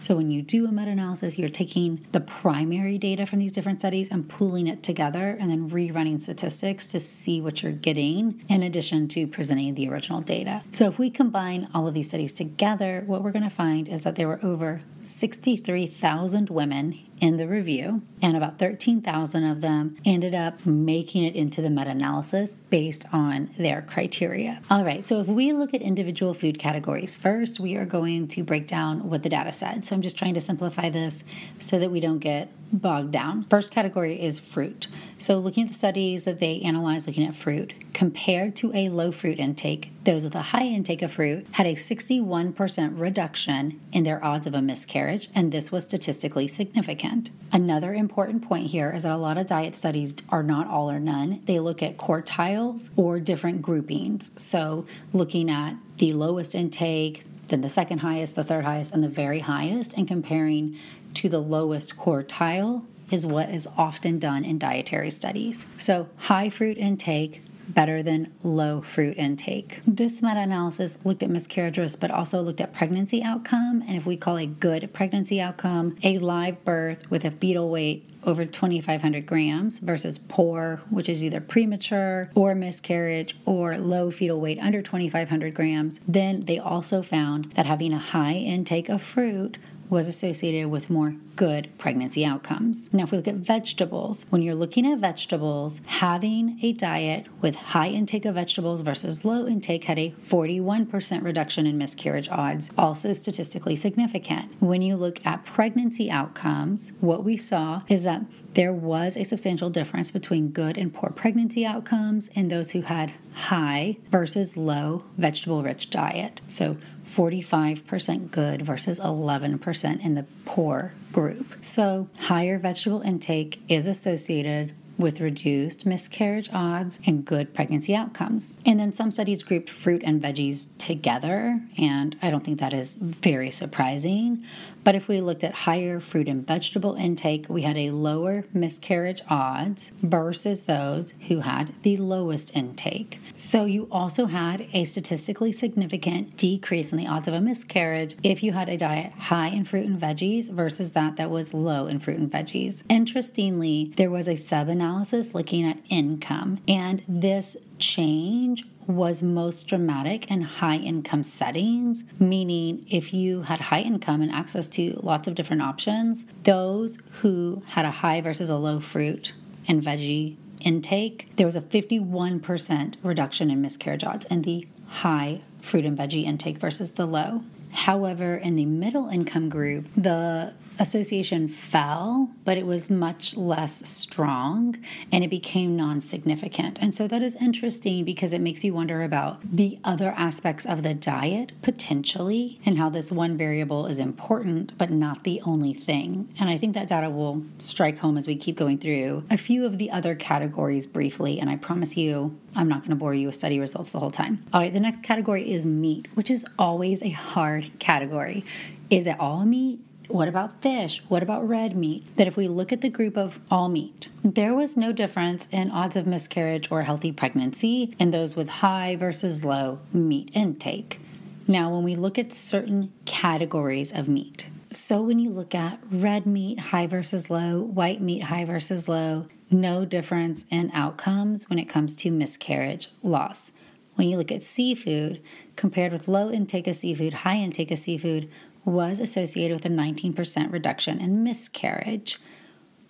So 0.00 0.16
when 0.16 0.30
you 0.30 0.42
do 0.42 0.66
a 0.66 0.72
meta 0.72 0.90
analysis, 0.90 1.38
you're 1.38 1.48
taking 1.48 2.06
the 2.12 2.20
primary 2.20 2.98
data 2.98 3.26
from 3.26 3.40
these 3.40 3.52
different 3.52 3.80
studies 3.80 4.08
and 4.10 4.28
pooling 4.28 4.66
it 4.66 4.82
together 4.82 5.36
and 5.38 5.50
then 5.50 5.70
rerunning 5.70 6.22
statistics 6.22 6.88
to 6.88 7.00
see 7.00 7.40
what 7.40 7.62
you're 7.62 7.72
getting 7.72 8.44
in 8.48 8.62
addition 8.62 9.08
to 9.08 9.26
presenting 9.26 9.74
the 9.74 9.88
original 9.88 10.20
data. 10.20 10.62
So 10.72 10.86
if 10.86 10.98
we 10.98 11.10
combine 11.10 11.68
all 11.74 11.86
of 11.86 11.94
these 11.94 12.08
studies 12.08 12.32
together, 12.32 13.02
what 13.06 13.22
we're 13.22 13.32
going 13.32 13.48
to 13.48 13.50
find 13.50 13.88
is 13.88 14.04
that 14.04 14.16
there 14.16 14.28
were 14.28 14.40
over 14.42 14.82
63,000 15.02 16.50
women 16.50 16.98
in 17.20 17.36
the 17.36 17.46
review, 17.46 18.02
and 18.22 18.36
about 18.36 18.58
13,000 18.58 19.44
of 19.44 19.60
them 19.60 19.96
ended 20.04 20.34
up 20.34 20.64
making 20.66 21.24
it 21.24 21.34
into 21.34 21.62
the 21.62 21.70
meta 21.70 21.90
analysis 21.90 22.56
based 22.70 23.06
on 23.12 23.50
their 23.58 23.82
criteria. 23.82 24.60
All 24.70 24.84
right, 24.84 25.04
so 25.04 25.20
if 25.20 25.26
we 25.26 25.52
look 25.52 25.74
at 25.74 25.82
individual 25.82 26.34
food 26.34 26.58
categories, 26.58 27.14
first 27.14 27.60
we 27.60 27.76
are 27.76 27.86
going 27.86 28.28
to 28.28 28.42
break 28.42 28.66
down 28.66 29.08
what 29.08 29.22
the 29.22 29.28
data 29.28 29.52
said. 29.52 29.84
So 29.84 29.94
I'm 29.94 30.02
just 30.02 30.18
trying 30.18 30.34
to 30.34 30.40
simplify 30.40 30.90
this 30.90 31.24
so 31.58 31.78
that 31.78 31.90
we 31.90 32.00
don't 32.00 32.18
get 32.18 32.50
bogged 32.72 33.12
down. 33.12 33.44
First 33.48 33.72
category 33.72 34.20
is 34.20 34.38
fruit. 34.38 34.86
So, 35.16 35.38
looking 35.38 35.64
at 35.64 35.68
the 35.70 35.74
studies 35.74 36.24
that 36.24 36.38
they 36.40 36.60
analyzed 36.60 37.06
looking 37.06 37.26
at 37.26 37.34
fruit, 37.34 37.72
compared 37.92 38.54
to 38.56 38.72
a 38.74 38.88
low 38.88 39.10
fruit 39.10 39.38
intake, 39.38 39.90
those 40.08 40.24
with 40.24 40.34
a 40.34 40.40
high 40.40 40.64
intake 40.64 41.02
of 41.02 41.12
fruit 41.12 41.46
had 41.50 41.66
a 41.66 41.74
61% 41.74 42.98
reduction 42.98 43.78
in 43.92 44.04
their 44.04 44.24
odds 44.24 44.46
of 44.46 44.54
a 44.54 44.62
miscarriage, 44.62 45.28
and 45.34 45.52
this 45.52 45.70
was 45.70 45.84
statistically 45.84 46.48
significant. 46.48 47.28
Another 47.52 47.92
important 47.92 48.42
point 48.42 48.68
here 48.68 48.90
is 48.90 49.02
that 49.02 49.12
a 49.12 49.18
lot 49.18 49.36
of 49.36 49.46
diet 49.46 49.76
studies 49.76 50.16
are 50.30 50.42
not 50.42 50.66
all 50.66 50.90
or 50.90 50.98
none. 50.98 51.42
They 51.44 51.60
look 51.60 51.82
at 51.82 51.98
quartiles 51.98 52.88
or 52.96 53.20
different 53.20 53.60
groupings. 53.60 54.30
So, 54.36 54.86
looking 55.12 55.50
at 55.50 55.74
the 55.98 56.14
lowest 56.14 56.54
intake, 56.54 57.24
then 57.48 57.60
the 57.60 57.68
second 57.68 57.98
highest, 57.98 58.34
the 58.34 58.44
third 58.44 58.64
highest, 58.64 58.94
and 58.94 59.04
the 59.04 59.08
very 59.08 59.40
highest, 59.40 59.92
and 59.92 60.08
comparing 60.08 60.78
to 61.14 61.28
the 61.28 61.40
lowest 61.40 61.98
quartile 61.98 62.82
is 63.10 63.26
what 63.26 63.50
is 63.50 63.68
often 63.76 64.18
done 64.18 64.42
in 64.42 64.58
dietary 64.58 65.10
studies. 65.10 65.66
So, 65.76 66.08
high 66.16 66.48
fruit 66.48 66.78
intake 66.78 67.42
better 67.68 68.02
than 68.02 68.32
low 68.42 68.80
fruit 68.80 69.16
intake. 69.16 69.80
This 69.86 70.22
meta 70.22 70.40
analysis 70.40 70.98
looked 71.04 71.22
at 71.22 71.30
miscarriage 71.30 71.78
risk, 71.78 72.00
but 72.00 72.10
also 72.10 72.40
looked 72.40 72.60
at 72.60 72.72
pregnancy 72.72 73.22
outcome. 73.22 73.82
And 73.86 73.96
if 73.96 74.06
we 74.06 74.16
call 74.16 74.36
a 74.36 74.46
good 74.46 74.92
pregnancy 74.92 75.40
outcome, 75.40 75.96
a 76.02 76.18
live 76.18 76.64
birth 76.64 77.10
with 77.10 77.24
a 77.24 77.30
fetal 77.30 77.70
weight 77.70 78.08
over 78.24 78.44
2,500 78.44 79.26
grams 79.26 79.78
versus 79.78 80.18
poor, 80.18 80.82
which 80.90 81.08
is 81.08 81.22
either 81.22 81.40
premature 81.40 82.30
or 82.34 82.54
miscarriage 82.54 83.36
or 83.44 83.78
low 83.78 84.10
fetal 84.10 84.40
weight 84.40 84.58
under 84.60 84.82
2,500 84.82 85.54
grams, 85.54 86.00
then 86.06 86.40
they 86.40 86.58
also 86.58 87.02
found 87.02 87.52
that 87.52 87.66
having 87.66 87.92
a 87.92 87.98
high 87.98 88.34
intake 88.34 88.88
of 88.88 89.02
fruit 89.02 89.56
was 89.90 90.08
associated 90.08 90.68
with 90.68 90.90
more 90.90 91.14
good 91.36 91.70
pregnancy 91.78 92.24
outcomes. 92.24 92.92
Now, 92.92 93.04
if 93.04 93.12
we 93.12 93.18
look 93.18 93.28
at 93.28 93.36
vegetables, 93.36 94.26
when 94.30 94.42
you're 94.42 94.54
looking 94.54 94.90
at 94.90 94.98
vegetables, 94.98 95.80
having 95.86 96.58
a 96.62 96.72
diet 96.72 97.26
with 97.40 97.54
high 97.54 97.88
intake 97.88 98.24
of 98.24 98.34
vegetables 98.34 98.80
versus 98.80 99.24
low 99.24 99.46
intake 99.46 99.84
had 99.84 99.98
a 99.98 100.10
41% 100.26 101.22
reduction 101.22 101.66
in 101.66 101.78
miscarriage 101.78 102.28
odds, 102.28 102.70
also 102.76 103.12
statistically 103.12 103.76
significant. 103.76 104.50
When 104.60 104.82
you 104.82 104.96
look 104.96 105.24
at 105.24 105.44
pregnancy 105.44 106.10
outcomes, 106.10 106.92
what 107.00 107.24
we 107.24 107.36
saw 107.36 107.82
is 107.88 108.02
that 108.02 108.22
there 108.54 108.72
was 108.72 109.16
a 109.16 109.24
substantial 109.24 109.70
difference 109.70 110.10
between 110.10 110.48
good 110.48 110.76
and 110.76 110.92
poor 110.92 111.10
pregnancy 111.10 111.64
outcomes 111.64 112.28
in 112.28 112.48
those 112.48 112.72
who 112.72 112.80
had 112.80 113.12
high 113.34 113.96
versus 114.10 114.56
low 114.56 115.04
vegetable 115.16 115.62
rich 115.62 115.90
diet. 115.90 116.40
So 116.48 116.76
45% 117.08 118.30
good 118.30 118.62
versus 118.62 118.98
11% 118.98 120.04
in 120.04 120.14
the 120.14 120.26
poor 120.44 120.92
group. 121.12 121.54
So, 121.62 122.08
higher 122.18 122.58
vegetable 122.58 123.00
intake 123.00 123.60
is 123.68 123.86
associated 123.86 124.74
with 124.98 125.20
reduced 125.20 125.86
miscarriage 125.86 126.50
odds 126.52 126.98
and 127.06 127.24
good 127.24 127.54
pregnancy 127.54 127.94
outcomes. 127.94 128.52
And 128.66 128.80
then 128.80 128.92
some 128.92 129.12
studies 129.12 129.42
grouped 129.44 129.70
fruit 129.70 130.02
and 130.04 130.20
veggies 130.20 130.66
together, 130.76 131.60
and 131.78 132.16
I 132.20 132.30
don't 132.30 132.44
think 132.44 132.58
that 132.60 132.74
is 132.74 132.96
very 132.96 133.50
surprising. 133.52 134.44
But 134.88 134.94
if 134.94 135.06
we 135.06 135.20
looked 135.20 135.44
at 135.44 135.52
higher 135.52 136.00
fruit 136.00 136.28
and 136.28 136.46
vegetable 136.46 136.94
intake, 136.94 137.44
we 137.50 137.60
had 137.60 137.76
a 137.76 137.90
lower 137.90 138.46
miscarriage 138.54 139.20
odds 139.28 139.92
versus 140.00 140.62
those 140.62 141.12
who 141.28 141.40
had 141.40 141.74
the 141.82 141.98
lowest 141.98 142.56
intake. 142.56 143.20
So 143.36 143.66
you 143.66 143.86
also 143.92 144.24
had 144.24 144.66
a 144.72 144.86
statistically 144.86 145.52
significant 145.52 146.38
decrease 146.38 146.90
in 146.90 146.96
the 146.96 147.06
odds 147.06 147.28
of 147.28 147.34
a 147.34 147.40
miscarriage 147.42 148.16
if 148.22 148.42
you 148.42 148.52
had 148.52 148.70
a 148.70 148.78
diet 148.78 149.12
high 149.12 149.48
in 149.48 149.66
fruit 149.66 149.84
and 149.84 150.00
veggies 150.00 150.48
versus 150.48 150.92
that 150.92 151.16
that 151.16 151.30
was 151.30 151.52
low 151.52 151.86
in 151.86 152.00
fruit 152.00 152.16
and 152.16 152.32
veggies. 152.32 152.82
Interestingly, 152.88 153.92
there 153.98 154.10
was 154.10 154.26
a 154.26 154.36
sub 154.36 154.70
analysis 154.70 155.34
looking 155.34 155.66
at 155.66 155.76
income, 155.90 156.60
and 156.66 157.02
this 157.06 157.58
change 157.78 158.64
was 158.88 159.22
most 159.22 159.68
dramatic 159.68 160.30
in 160.30 160.40
high 160.40 160.76
income 160.76 161.22
settings, 161.22 162.04
meaning 162.18 162.84
if 162.90 163.12
you 163.12 163.42
had 163.42 163.60
high 163.60 163.82
income 163.82 164.22
and 164.22 164.32
access 164.32 164.68
to 164.70 164.98
lots 165.02 165.28
of 165.28 165.34
different 165.34 165.62
options, 165.62 166.26
those 166.44 166.98
who 167.20 167.62
had 167.66 167.84
a 167.84 167.90
high 167.90 168.20
versus 168.20 168.48
a 168.48 168.56
low 168.56 168.80
fruit 168.80 169.34
and 169.68 169.82
veggie 169.82 170.36
intake, 170.60 171.28
there 171.36 171.46
was 171.46 171.54
a 171.54 171.60
51% 171.60 172.96
reduction 173.02 173.50
in 173.50 173.60
miscarriage 173.60 174.04
odds. 174.04 174.24
And 174.26 174.44
the 174.44 174.66
high 174.88 175.42
fruit 175.60 175.84
and 175.84 175.96
veggie 175.96 176.24
intake 176.24 176.58
versus 176.58 176.92
the 176.92 177.06
low. 177.06 177.42
However, 177.70 178.36
in 178.36 178.56
the 178.56 178.64
middle 178.64 179.08
income 179.08 179.50
group, 179.50 179.86
the 179.96 180.54
association 180.78 181.48
fell, 181.48 182.30
but 182.44 182.56
it 182.56 182.66
was 182.66 182.90
much 182.90 183.36
less 183.36 183.88
strong 183.88 184.76
and 185.12 185.24
it 185.24 185.28
became 185.28 185.76
non 185.76 186.00
significant. 186.00 186.78
And 186.80 186.94
so 186.94 187.06
that 187.08 187.22
is 187.22 187.36
interesting 187.36 188.04
because 188.04 188.32
it 188.32 188.40
makes 188.40 188.64
you 188.64 188.74
wonder 188.74 189.02
about 189.02 189.40
the 189.42 189.78
other 189.84 190.14
aspects 190.16 190.64
of 190.64 190.82
the 190.82 190.94
diet 190.94 191.52
potentially 191.62 192.60
and 192.64 192.78
how 192.78 192.88
this 192.88 193.10
one 193.10 193.36
variable 193.36 193.86
is 193.86 193.98
important, 193.98 194.76
but 194.78 194.90
not 194.90 195.24
the 195.24 195.40
only 195.42 195.74
thing. 195.74 196.32
And 196.38 196.48
I 196.48 196.58
think 196.58 196.74
that 196.74 196.88
data 196.88 197.10
will 197.10 197.42
strike 197.58 197.98
home 197.98 198.16
as 198.16 198.26
we 198.26 198.36
keep 198.36 198.56
going 198.56 198.78
through 198.78 199.24
a 199.30 199.36
few 199.36 199.64
of 199.64 199.78
the 199.78 199.90
other 199.90 200.14
categories 200.14 200.86
briefly. 200.86 201.40
And 201.40 201.50
I 201.50 201.56
promise 201.56 201.96
you, 201.96 202.38
I'm 202.54 202.68
not 202.68 202.80
going 202.80 202.90
to 202.90 202.96
bore 202.96 203.14
you 203.14 203.26
with 203.26 203.36
study 203.36 203.60
results 203.60 203.90
the 203.90 204.00
whole 204.00 204.10
time. 204.10 204.44
All 204.52 204.60
right, 204.60 204.72
the 204.72 204.80
next 204.80 205.02
category 205.02 205.52
is 205.52 205.66
meat, 205.66 206.08
which 206.14 206.30
is 206.30 206.46
always 206.58 207.02
a 207.02 207.10
hard 207.10 207.70
category. 207.78 208.44
Is 208.90 209.06
it 209.06 209.16
all 209.20 209.44
meat? 209.44 209.80
What 210.08 210.26
about 210.26 210.62
fish? 210.62 211.02
What 211.08 211.22
about 211.22 211.46
red 211.46 211.76
meat? 211.76 212.16
That 212.16 212.26
if 212.26 212.36
we 212.36 212.48
look 212.48 212.72
at 212.72 212.80
the 212.80 212.88
group 212.88 213.18
of 213.18 213.38
all 213.50 213.68
meat, 213.68 214.08
there 214.24 214.54
was 214.54 214.74
no 214.74 214.90
difference 214.90 215.46
in 215.52 215.70
odds 215.70 215.96
of 215.96 216.06
miscarriage 216.06 216.70
or 216.70 216.82
healthy 216.82 217.12
pregnancy 217.12 217.94
in 217.98 218.10
those 218.10 218.34
with 218.34 218.48
high 218.48 218.96
versus 218.96 219.44
low 219.44 219.80
meat 219.92 220.30
intake. 220.32 220.98
Now, 221.46 221.74
when 221.74 221.84
we 221.84 221.94
look 221.94 222.18
at 222.18 222.32
certain 222.32 222.90
categories 223.04 223.92
of 223.92 224.08
meat, 224.08 224.48
so 224.72 225.02
when 225.02 225.18
you 225.18 225.28
look 225.28 225.54
at 225.54 225.78
red 225.90 226.24
meat 226.24 226.58
high 226.58 226.86
versus 226.86 227.28
low, 227.28 227.60
white 227.60 228.00
meat 228.00 228.24
high 228.24 228.46
versus 228.46 228.88
low, 228.88 229.26
no 229.50 229.84
difference 229.84 230.46
in 230.50 230.70
outcomes 230.72 231.48
when 231.50 231.58
it 231.58 231.68
comes 231.68 231.94
to 231.96 232.10
miscarriage 232.10 232.90
loss. 233.02 233.52
When 233.94 234.08
you 234.08 234.16
look 234.16 234.30
at 234.30 234.44
seafood, 234.44 235.20
compared 235.56 235.92
with 235.92 236.06
low 236.06 236.30
intake 236.30 236.66
of 236.66 236.76
seafood, 236.76 237.12
high 237.12 237.38
intake 237.38 237.70
of 237.70 237.78
seafood, 237.78 238.30
was 238.68 239.00
associated 239.00 239.54
with 239.54 239.64
a 239.64 239.74
19% 239.74 240.52
reduction 240.52 241.00
in 241.00 241.24
miscarriage. 241.24 242.20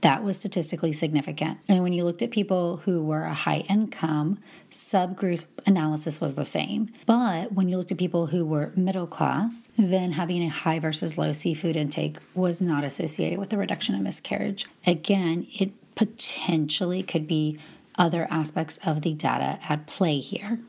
That 0.01 0.23
was 0.23 0.39
statistically 0.39 0.93
significant. 0.93 1.59
And 1.69 1.83
when 1.83 1.93
you 1.93 2.05
looked 2.05 2.23
at 2.23 2.31
people 2.31 2.79
who 2.79 3.03
were 3.03 3.25
a 3.25 3.35
high 3.35 3.65
income, 3.69 4.39
subgroup 4.71 5.45
analysis 5.67 6.21
was 6.21 6.37
the 6.37 6.45
same. 6.45 6.89
But 7.07 7.53
when 7.53 7.69
you 7.69 7.77
looked 7.77 7.91
at 7.91 7.99
people 7.99 8.27
who 8.27 8.45
were 8.45 8.73
middle 8.77 9.09
class, 9.09 9.69
then 9.77 10.13
having 10.13 10.45
a 10.45 10.49
high 10.49 10.79
versus 10.79 11.19
low 11.19 11.33
seafood 11.33 11.75
intake 11.75 12.19
was 12.35 12.61
not 12.61 12.85
associated 12.85 13.41
with 13.41 13.53
a 13.53 13.57
reduction 13.57 13.97
in 13.97 14.05
miscarriage. 14.05 14.67
Again, 14.87 15.49
it 15.59 15.73
potentially 15.97 17.03
could 17.03 17.27
be 17.27 17.59
other 17.97 18.29
aspects 18.31 18.79
of 18.87 19.03
the 19.03 19.15
data 19.15 19.59
at 19.69 19.89
play 19.89 20.21
here. 20.21 20.61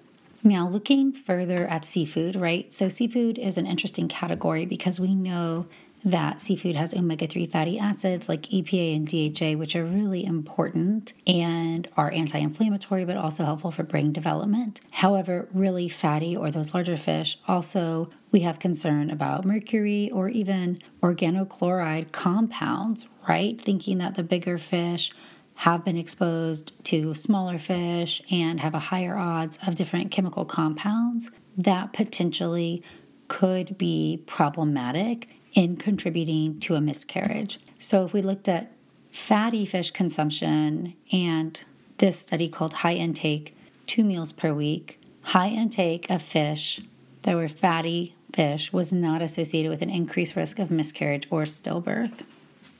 Now, 0.44 0.68
looking 0.68 1.12
further 1.12 1.68
at 1.68 1.86
seafood, 1.86 2.36
right? 2.36 2.74
So, 2.74 2.90
seafood 2.90 3.38
is 3.38 3.58
an 3.58 3.68
interesting 3.68 4.08
category 4.08 4.66
because 4.66 5.00
we 5.00 5.14
know 5.14 5.68
that 6.04 6.40
seafood 6.40 6.76
has 6.76 6.94
omega 6.94 7.28
3 7.28 7.46
fatty 7.48 7.78
acids 7.78 8.30
like 8.30 8.44
EPA 8.44 8.96
and 8.96 9.08
DHA, 9.08 9.58
which 9.60 9.76
are 9.76 9.84
really 9.84 10.24
important 10.24 11.14
and 11.28 11.88
are 11.98 12.12
anti 12.12 12.40
inflammatory 12.40 13.06
but 13.06 13.18
also 13.18 13.44
helpful 13.44 13.72
for 13.72 13.84
brain 13.84 14.14
development. 14.14 14.80
However, 14.92 15.48
really 15.54 15.90
fatty 15.90 16.36
or 16.36 16.52
those 16.52 16.74
larger 16.74 16.98
fish 16.98 17.38
also 17.48 18.10
we 18.32 18.42
have 18.42 18.60
concern 18.60 19.10
about 19.10 19.44
mercury 19.44 20.12
or 20.12 20.30
even 20.30 20.80
organochloride 21.02 22.12
compounds, 22.12 23.08
right? 23.28 23.60
Thinking 23.60 23.98
that 23.98 24.16
the 24.16 24.24
bigger 24.24 24.58
fish 24.58 25.12
have 25.60 25.84
been 25.84 25.98
exposed 25.98 26.72
to 26.86 27.14
smaller 27.14 27.60
fish 27.60 28.22
and 28.32 28.62
have 28.62 28.74
a 28.74 28.80
higher 28.80 29.18
odds 29.18 29.60
of 29.68 29.76
different 29.76 30.10
chemical 30.10 30.46
compounds 30.46 31.32
that 31.58 31.92
potentially 31.92 32.82
could 33.28 33.78
be 33.78 34.24
problematic 34.26 35.28
in 35.54 35.76
contributing 35.76 36.58
to 36.62 36.76
a 36.76 36.82
miscarriage. 36.82 37.60
So, 37.78 38.06
if 38.06 38.14
we 38.14 38.22
looked 38.22 38.48
at 38.48 38.72
fatty 39.12 39.66
fish 39.66 39.92
consumption 39.92 40.94
and 41.12 41.60
this 41.98 42.18
study 42.18 42.48
called 42.48 42.76
high 42.76 42.94
intake, 42.94 43.54
two 43.86 44.06
meals 44.06 44.32
per 44.32 44.54
week, 44.54 44.98
high 45.24 45.50
intake 45.50 46.10
of 46.10 46.22
fish 46.22 46.80
that 47.24 47.36
were 47.36 47.50
fatty 47.50 48.16
fish 48.34 48.72
was 48.72 48.94
not 48.94 49.22
associated 49.22 49.70
with 49.70 49.82
an 49.82 49.90
increased 49.90 50.38
risk 50.38 50.58
of 50.58 50.72
miscarriage 50.72 51.28
or 51.30 51.44
stillbirth. 51.44 52.22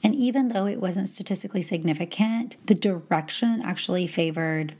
And 0.02 0.14
even 0.14 0.48
though 0.48 0.66
it 0.66 0.80
wasn't 0.80 1.08
statistically 1.08 1.62
significant, 1.62 2.56
the 2.66 2.74
direction 2.74 3.60
actually 3.62 4.06
favored 4.06 4.74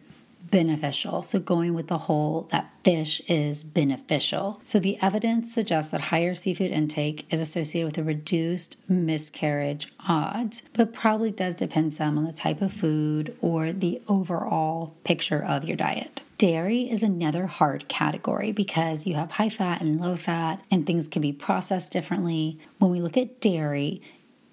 beneficial. 0.50 1.22
So, 1.22 1.38
going 1.38 1.74
with 1.74 1.88
the 1.88 1.98
whole 1.98 2.48
that 2.50 2.70
fish 2.84 3.20
is 3.28 3.62
beneficial. 3.62 4.60
So, 4.64 4.78
the 4.78 4.98
evidence 5.00 5.52
suggests 5.52 5.92
that 5.92 6.00
higher 6.00 6.34
seafood 6.34 6.70
intake 6.70 7.26
is 7.30 7.40
associated 7.40 7.86
with 7.86 7.98
a 7.98 8.04
reduced 8.04 8.76
miscarriage 8.88 9.92
odds, 10.08 10.62
but 10.72 10.92
probably 10.92 11.30
does 11.30 11.54
depend 11.54 11.94
some 11.94 12.18
on 12.18 12.24
the 12.24 12.32
type 12.32 12.62
of 12.62 12.72
food 12.72 13.36
or 13.40 13.72
the 13.72 14.00
overall 14.08 14.94
picture 15.04 15.42
of 15.42 15.64
your 15.64 15.76
diet. 15.76 16.22
Dairy 16.38 16.90
is 16.90 17.02
another 17.02 17.46
hard 17.46 17.86
category 17.88 18.50
because 18.50 19.06
you 19.06 19.14
have 19.14 19.32
high 19.32 19.50
fat 19.50 19.82
and 19.82 20.00
low 20.00 20.16
fat, 20.16 20.62
and 20.70 20.86
things 20.86 21.06
can 21.06 21.20
be 21.20 21.32
processed 21.32 21.92
differently. 21.92 22.58
When 22.78 22.90
we 22.90 23.00
look 23.00 23.18
at 23.18 23.40
dairy, 23.40 24.00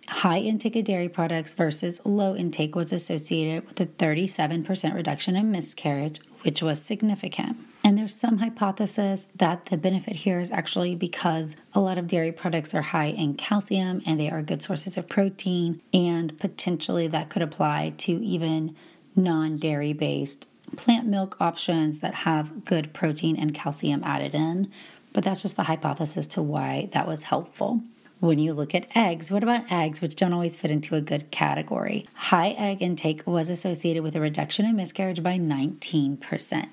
high 0.08 0.39
intake 0.39 0.76
of 0.76 0.86
dairy 0.86 1.10
products 1.10 1.54
versus 1.54 2.00
low 2.06 2.36
intake 2.36 2.76
was 2.76 2.93
associated 2.93 3.67
with 3.67 3.80
a 3.80 3.86
37% 3.86 4.93
reduction 4.93 5.36
in 5.36 5.52
miscarriage, 5.52 6.22
which 6.41 6.62
was 6.62 6.82
significant. 6.82 7.58
And 7.84 7.98
there's 7.98 8.15
some 8.15 8.39
hypothesis 8.39 9.30
that 9.36 9.67
the 9.67 9.78
benefit 9.78 10.17
here 10.17 10.39
is 10.39 10.52
actually 10.52 10.96
because 10.96 11.56
a 11.74 11.80
lot 11.80 11.98
of 11.98 12.08
dairy 12.08 12.32
products 12.32 12.76
are 12.76 12.82
high 12.82 13.08
in 13.08 13.36
calcium 13.36 14.02
and 14.06 14.20
they 14.20 14.30
are 14.30 14.41
good 14.41 14.62
sources 14.62 14.98
of 14.98 15.08
protein, 15.08 15.82
and 15.93 16.38
potentially 16.39 17.08
that 17.08 17.30
could 17.30 17.41
apply 17.41 17.93
to 18.00 18.12
even 18.24 18.76
non 19.15 19.58
dairy 19.58 19.93
based 19.93 20.48
plant 20.76 21.08
milk 21.08 21.38
options 21.39 22.00
that 22.02 22.13
have 22.13 22.65
good 22.65 22.93
protein 22.93 23.38
and 23.38 23.54
calcium 23.54 24.04
added 24.04 24.36
in. 24.36 24.72
But 25.13 25.24
that's 25.24 25.41
just 25.41 25.56
the 25.56 25.63
hypothesis 25.63 26.28
to 26.28 26.41
why 26.41 26.89
that 26.91 27.08
was 27.08 27.24
helpful. 27.24 27.82
When 28.20 28.40
you 28.40 28.54
look 28.54 28.74
at 28.74 28.88
eggs, 28.96 29.32
what 29.32 29.44
about 29.44 29.72
eggs, 29.72 30.02
which 30.02 30.16
don't 30.16 30.34
always 30.34 30.56
fit 30.56 30.72
into 30.72 30.96
a 30.96 31.02
good 31.02 31.30
category? 31.30 32.06
High 32.16 32.50
egg 32.50 32.82
intake 32.82 33.28
was 33.28 33.52
associated 33.52 34.02
with 34.02 34.16
a 34.16 34.20
reduction 34.20 34.66
in 34.66 34.76
miscarriage 34.76 35.22
by 35.22 35.38
19%. 35.38 36.68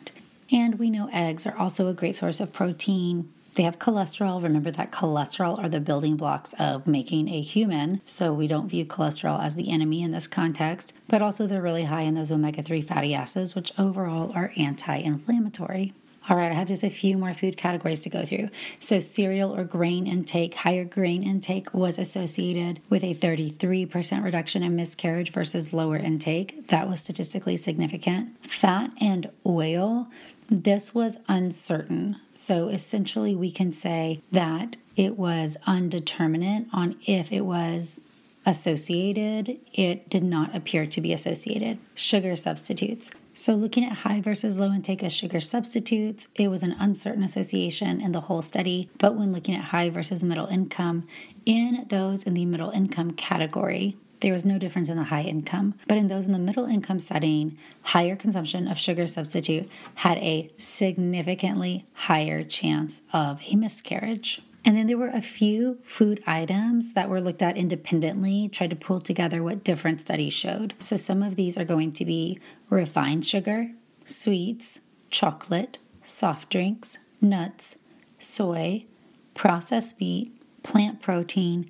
And 0.50 0.78
we 0.78 0.88
know 0.88 1.10
eggs 1.12 1.46
are 1.46 1.56
also 1.58 1.88
a 1.88 1.94
great 1.94 2.16
source 2.16 2.40
of 2.40 2.52
protein. 2.52 3.30
They 3.56 3.62
have 3.64 3.78
cholesterol. 3.78 4.42
Remember 4.42 4.70
that 4.70 4.90
cholesterol 4.90 5.58
are 5.62 5.68
the 5.68 5.80
building 5.80 6.16
blocks 6.16 6.54
of 6.58 6.86
making 6.86 7.28
a 7.28 7.42
human. 7.42 8.00
So 8.06 8.32
we 8.32 8.46
don't 8.46 8.68
view 8.68 8.86
cholesterol 8.86 9.44
as 9.44 9.54
the 9.54 9.70
enemy 9.70 10.02
in 10.02 10.12
this 10.12 10.26
context, 10.26 10.94
but 11.08 11.20
also 11.20 11.46
they're 11.46 11.60
really 11.60 11.84
high 11.84 12.02
in 12.02 12.14
those 12.14 12.32
omega 12.32 12.62
3 12.62 12.80
fatty 12.80 13.14
acids, 13.14 13.54
which 13.54 13.72
overall 13.78 14.32
are 14.34 14.52
anti 14.56 14.96
inflammatory. 14.96 15.92
All 16.26 16.38
right, 16.38 16.50
I 16.50 16.54
have 16.54 16.68
just 16.68 16.82
a 16.82 16.88
few 16.88 17.18
more 17.18 17.34
food 17.34 17.58
categories 17.58 18.00
to 18.02 18.08
go 18.08 18.24
through. 18.24 18.48
So, 18.80 18.98
cereal 18.98 19.54
or 19.54 19.64
grain 19.64 20.06
intake, 20.06 20.54
higher 20.54 20.84
grain 20.84 21.22
intake 21.22 21.74
was 21.74 21.98
associated 21.98 22.80
with 22.88 23.04
a 23.04 23.12
33% 23.12 24.24
reduction 24.24 24.62
in 24.62 24.74
miscarriage 24.74 25.32
versus 25.32 25.74
lower 25.74 25.98
intake. 25.98 26.68
That 26.68 26.88
was 26.88 27.00
statistically 27.00 27.58
significant. 27.58 28.42
Fat 28.48 28.90
and 29.02 29.30
oil, 29.44 30.08
this 30.48 30.94
was 30.94 31.18
uncertain. 31.28 32.16
So, 32.32 32.68
essentially, 32.68 33.34
we 33.34 33.50
can 33.50 33.70
say 33.70 34.22
that 34.32 34.78
it 34.96 35.18
was 35.18 35.58
undeterminate 35.66 36.68
on 36.72 36.96
if 37.06 37.32
it 37.32 37.42
was 37.42 38.00
associated, 38.46 39.58
it 39.74 40.08
did 40.08 40.24
not 40.24 40.54
appear 40.56 40.86
to 40.86 41.00
be 41.02 41.12
associated. 41.12 41.78
Sugar 41.94 42.34
substitutes. 42.34 43.10
So, 43.36 43.54
looking 43.54 43.84
at 43.84 43.98
high 43.98 44.20
versus 44.20 44.60
low 44.60 44.72
intake 44.72 45.02
of 45.02 45.10
sugar 45.10 45.40
substitutes, 45.40 46.28
it 46.36 46.48
was 46.48 46.62
an 46.62 46.76
uncertain 46.78 47.24
association 47.24 48.00
in 48.00 48.12
the 48.12 48.22
whole 48.22 48.42
study. 48.42 48.88
But 48.98 49.16
when 49.16 49.32
looking 49.32 49.56
at 49.56 49.64
high 49.64 49.90
versus 49.90 50.22
middle 50.22 50.46
income, 50.46 51.08
in 51.44 51.84
those 51.90 52.22
in 52.22 52.34
the 52.34 52.44
middle 52.44 52.70
income 52.70 53.10
category, 53.10 53.96
there 54.20 54.32
was 54.32 54.44
no 54.44 54.56
difference 54.56 54.88
in 54.88 54.96
the 54.96 55.04
high 55.04 55.22
income. 55.22 55.74
But 55.88 55.98
in 55.98 56.06
those 56.06 56.26
in 56.26 56.32
the 56.32 56.38
middle 56.38 56.66
income 56.66 57.00
setting, 57.00 57.58
higher 57.82 58.14
consumption 58.14 58.68
of 58.68 58.78
sugar 58.78 59.08
substitute 59.08 59.68
had 59.96 60.16
a 60.18 60.50
significantly 60.56 61.86
higher 61.92 62.44
chance 62.44 63.00
of 63.12 63.40
a 63.48 63.56
miscarriage. 63.56 64.42
And 64.64 64.76
then 64.76 64.86
there 64.86 64.96
were 64.96 65.08
a 65.08 65.20
few 65.20 65.78
food 65.82 66.22
items 66.26 66.94
that 66.94 67.10
were 67.10 67.20
looked 67.20 67.42
at 67.42 67.56
independently, 67.56 68.48
tried 68.48 68.70
to 68.70 68.76
pull 68.76 69.00
together 69.00 69.42
what 69.42 69.62
different 69.62 70.00
studies 70.00 70.32
showed. 70.32 70.74
So 70.78 70.96
some 70.96 71.22
of 71.22 71.36
these 71.36 71.58
are 71.58 71.64
going 71.64 71.92
to 71.92 72.04
be 72.04 72.38
refined 72.70 73.26
sugar, 73.26 73.72
sweets, 74.06 74.80
chocolate, 75.10 75.78
soft 76.02 76.50
drinks, 76.50 76.98
nuts, 77.20 77.76
soy, 78.18 78.86
processed 79.34 80.00
meat, 80.00 80.32
plant 80.62 81.02
protein, 81.02 81.68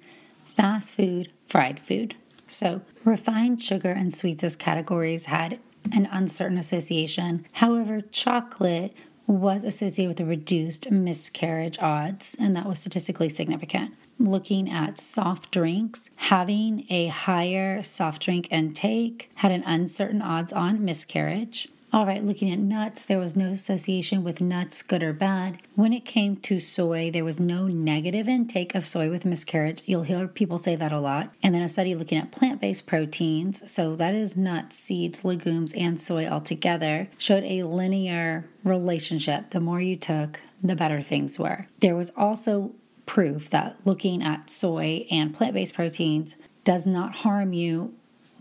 fast 0.57 0.93
food, 0.93 1.31
fried 1.47 1.81
food. 1.81 2.15
So, 2.47 2.83
refined 3.05 3.63
sugar 3.63 3.91
and 3.91 4.15
sweets 4.15 4.45
as 4.45 4.55
categories 4.55 5.27
had 5.27 5.59
an 5.93 6.09
uncertain 6.13 6.59
association. 6.59 7.47
However, 7.53 8.01
chocolate 8.01 8.95
was 9.27 9.65
associated 9.65 10.09
with 10.09 10.21
a 10.21 10.25
reduced 10.25 10.91
miscarriage 10.91 11.79
odds, 11.81 12.37
and 12.39 12.55
that 12.57 12.67
was 12.67 12.79
statistically 12.79 13.29
significant. 13.29 13.95
Looking 14.19 14.71
at 14.71 14.99
soft 14.99 15.51
drinks, 15.51 16.11
having 16.17 16.87
a 16.89 17.09
higher 17.09 17.83
soft 17.83 18.23
drink 18.23 18.49
intake 18.51 19.31
had 19.37 19.51
an 19.51 19.65
uncertain 19.67 20.23
odds 20.23 20.53
on 20.53 20.85
miscarriage. 20.85 21.69
All 21.95 22.07
right, 22.07 22.25
looking 22.25 22.51
at 22.51 22.59
nuts, 22.59 23.05
there 23.05 23.21
was 23.21 23.37
no 23.37 23.51
association 23.51 24.25
with 24.25 24.41
nuts, 24.41 24.83
good 24.83 25.05
or 25.05 25.13
bad. 25.13 25.61
When 25.77 25.93
it 25.93 26.05
came 26.05 26.35
to 26.39 26.59
soy, 26.59 27.13
there 27.13 27.25
was 27.25 27.39
no 27.39 27.69
negative 27.69 28.29
intake 28.29 28.75
of 28.75 28.85
soy 28.85 29.11
with 29.11 29.25
miscarriage. 29.25 29.81
You'll 29.87 30.03
hear 30.03 30.27
people 30.27 30.59
say 30.59 30.75
that 30.75 30.91
a 30.91 30.99
lot. 30.99 31.33
And 31.41 31.55
then 31.55 31.63
a 31.63 31.69
study 31.69 31.95
looking 31.95 32.19
at 32.19 32.33
plant 32.33 32.61
based 32.61 32.89
proteins, 32.89 33.71
so 33.71 33.95
that 33.95 34.13
is 34.13 34.37
nuts, 34.37 34.77
seeds, 34.77 35.25
legumes, 35.25 35.73
and 35.75 36.01
soy 36.01 36.27
altogether, 36.27 37.11
showed 37.17 37.45
a 37.45 37.63
linear 37.63 38.51
relationship. 38.65 39.51
The 39.51 39.61
more 39.61 39.81
you 39.81 39.95
took, 39.95 40.41
the 40.65 40.75
better 40.75 41.01
things 41.01 41.39
were. 41.39 41.69
There 41.79 41.95
was 41.95 42.11
also 42.17 42.73
proof 43.07 43.51
that 43.51 43.77
looking 43.85 44.21
at 44.21 44.51
soy 44.51 45.07
and 45.13 45.33
plant 45.33 45.55
based 45.55 45.75
proteins 45.75 46.35
does 46.65 46.87
not 46.87 47.15
harm 47.15 47.53
you 47.53 47.95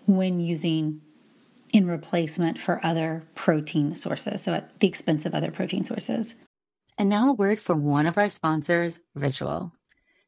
when 0.07 0.39
using 0.39 1.01
in 1.73 1.87
replacement 1.87 2.59
for 2.59 2.79
other 2.85 3.23
protein 3.33 3.95
sources, 3.95 4.41
so 4.43 4.53
at 4.53 4.79
the 4.79 4.87
expense 4.87 5.25
of 5.25 5.33
other 5.33 5.51
protein 5.51 5.83
sources. 5.83 6.35
And 6.97 7.09
now 7.09 7.31
a 7.31 7.33
word 7.33 7.59
from 7.59 7.83
one 7.83 8.05
of 8.05 8.17
our 8.17 8.29
sponsors, 8.29 8.99
Ritual. 9.15 9.73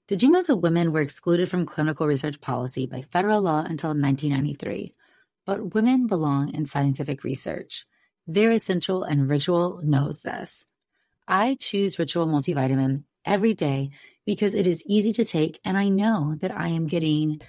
Did 0.07 0.23
you 0.23 0.31
know 0.31 0.41
that 0.41 0.57
women 0.57 0.91
were 0.91 1.01
excluded 1.01 1.49
from 1.49 1.65
clinical 1.65 2.07
research 2.07 2.41
policy 2.41 2.87
by 2.87 3.03
federal 3.03 3.41
law 3.41 3.59
until 3.59 3.91
1993? 3.91 4.93
But 5.45 5.75
women 5.75 6.07
belong 6.07 6.53
in 6.53 6.65
scientific 6.65 7.23
research. 7.23 7.85
They're 8.25 8.51
essential, 8.51 9.03
and 9.03 9.29
Ritual 9.29 9.81
knows 9.83 10.21
this. 10.21 10.65
I 11.27 11.57
choose 11.59 11.99
Ritual 11.99 12.25
multivitamin 12.25 13.03
every 13.23 13.53
day 13.53 13.91
because 14.25 14.55
it 14.55 14.65
is 14.65 14.83
easy 14.87 15.13
to 15.13 15.25
take, 15.25 15.59
and 15.63 15.77
I 15.77 15.89
know 15.89 16.35
that 16.39 16.55
I 16.55 16.69
am 16.69 16.87
getting 16.87 17.41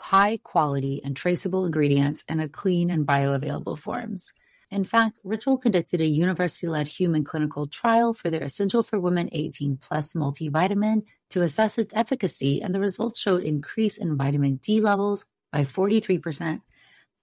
high 0.00 0.38
quality 0.42 1.00
and 1.04 1.16
traceable 1.16 1.64
ingredients 1.64 2.24
in 2.28 2.40
a 2.40 2.48
clean 2.48 2.90
and 2.90 3.06
bioavailable 3.06 3.78
forms. 3.78 4.32
In 4.70 4.84
fact, 4.84 5.18
Ritual 5.24 5.58
conducted 5.58 6.00
a 6.00 6.06
university 6.06 6.68
led 6.68 6.86
human 6.86 7.24
clinical 7.24 7.66
trial 7.66 8.14
for 8.14 8.30
their 8.30 8.42
Essential 8.42 8.84
for 8.84 9.00
Women 9.00 9.28
18 9.32 9.78
Plus 9.78 10.14
multivitamin 10.14 11.02
to 11.30 11.42
assess 11.42 11.76
its 11.76 11.92
efficacy, 11.94 12.62
and 12.62 12.72
the 12.72 12.80
results 12.80 13.18
showed 13.18 13.42
increase 13.42 13.96
in 13.96 14.16
vitamin 14.16 14.56
D 14.56 14.80
levels 14.80 15.24
by 15.52 15.64
43% 15.64 16.60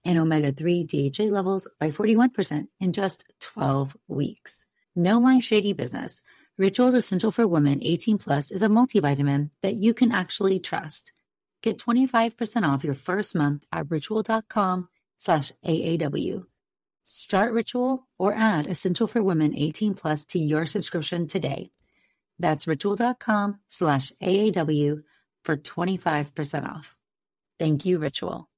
and 0.04 0.18
omega 0.18 0.52
3 0.52 0.84
DHA 0.84 1.24
levels 1.24 1.66
by 1.80 1.90
41% 1.90 2.68
in 2.80 2.92
just 2.92 3.24
12 3.40 3.96
weeks. 4.08 4.66
No 4.94 5.18
my 5.18 5.40
shady 5.40 5.72
business. 5.72 6.20
Ritual's 6.58 6.94
Essential 6.94 7.30
for 7.30 7.46
Women 7.46 7.78
18 7.82 8.18
Plus 8.18 8.50
is 8.50 8.62
a 8.62 8.68
multivitamin 8.68 9.50
that 9.62 9.76
you 9.76 9.94
can 9.94 10.12
actually 10.12 10.60
trust. 10.60 11.12
Get 11.62 11.78
25% 11.78 12.68
off 12.68 12.84
your 12.84 12.94
first 12.94 13.34
month 13.34 13.64
at 13.72 13.90
ritual.com 13.90 14.88
slash 15.18 15.52
AAW. 15.66 16.44
Start 17.02 17.52
Ritual 17.52 18.06
or 18.18 18.34
add 18.34 18.66
Essential 18.66 19.06
for 19.06 19.22
Women 19.22 19.56
18 19.56 19.94
Plus 19.94 20.24
to 20.26 20.38
your 20.38 20.66
subscription 20.66 21.26
today. 21.26 21.70
That's 22.38 22.66
ritual.com 22.66 23.60
slash 23.66 24.12
AAW 24.22 25.02
for 25.42 25.56
25% 25.56 26.68
off. 26.68 26.96
Thank 27.58 27.84
you, 27.84 27.98
Ritual. 27.98 28.48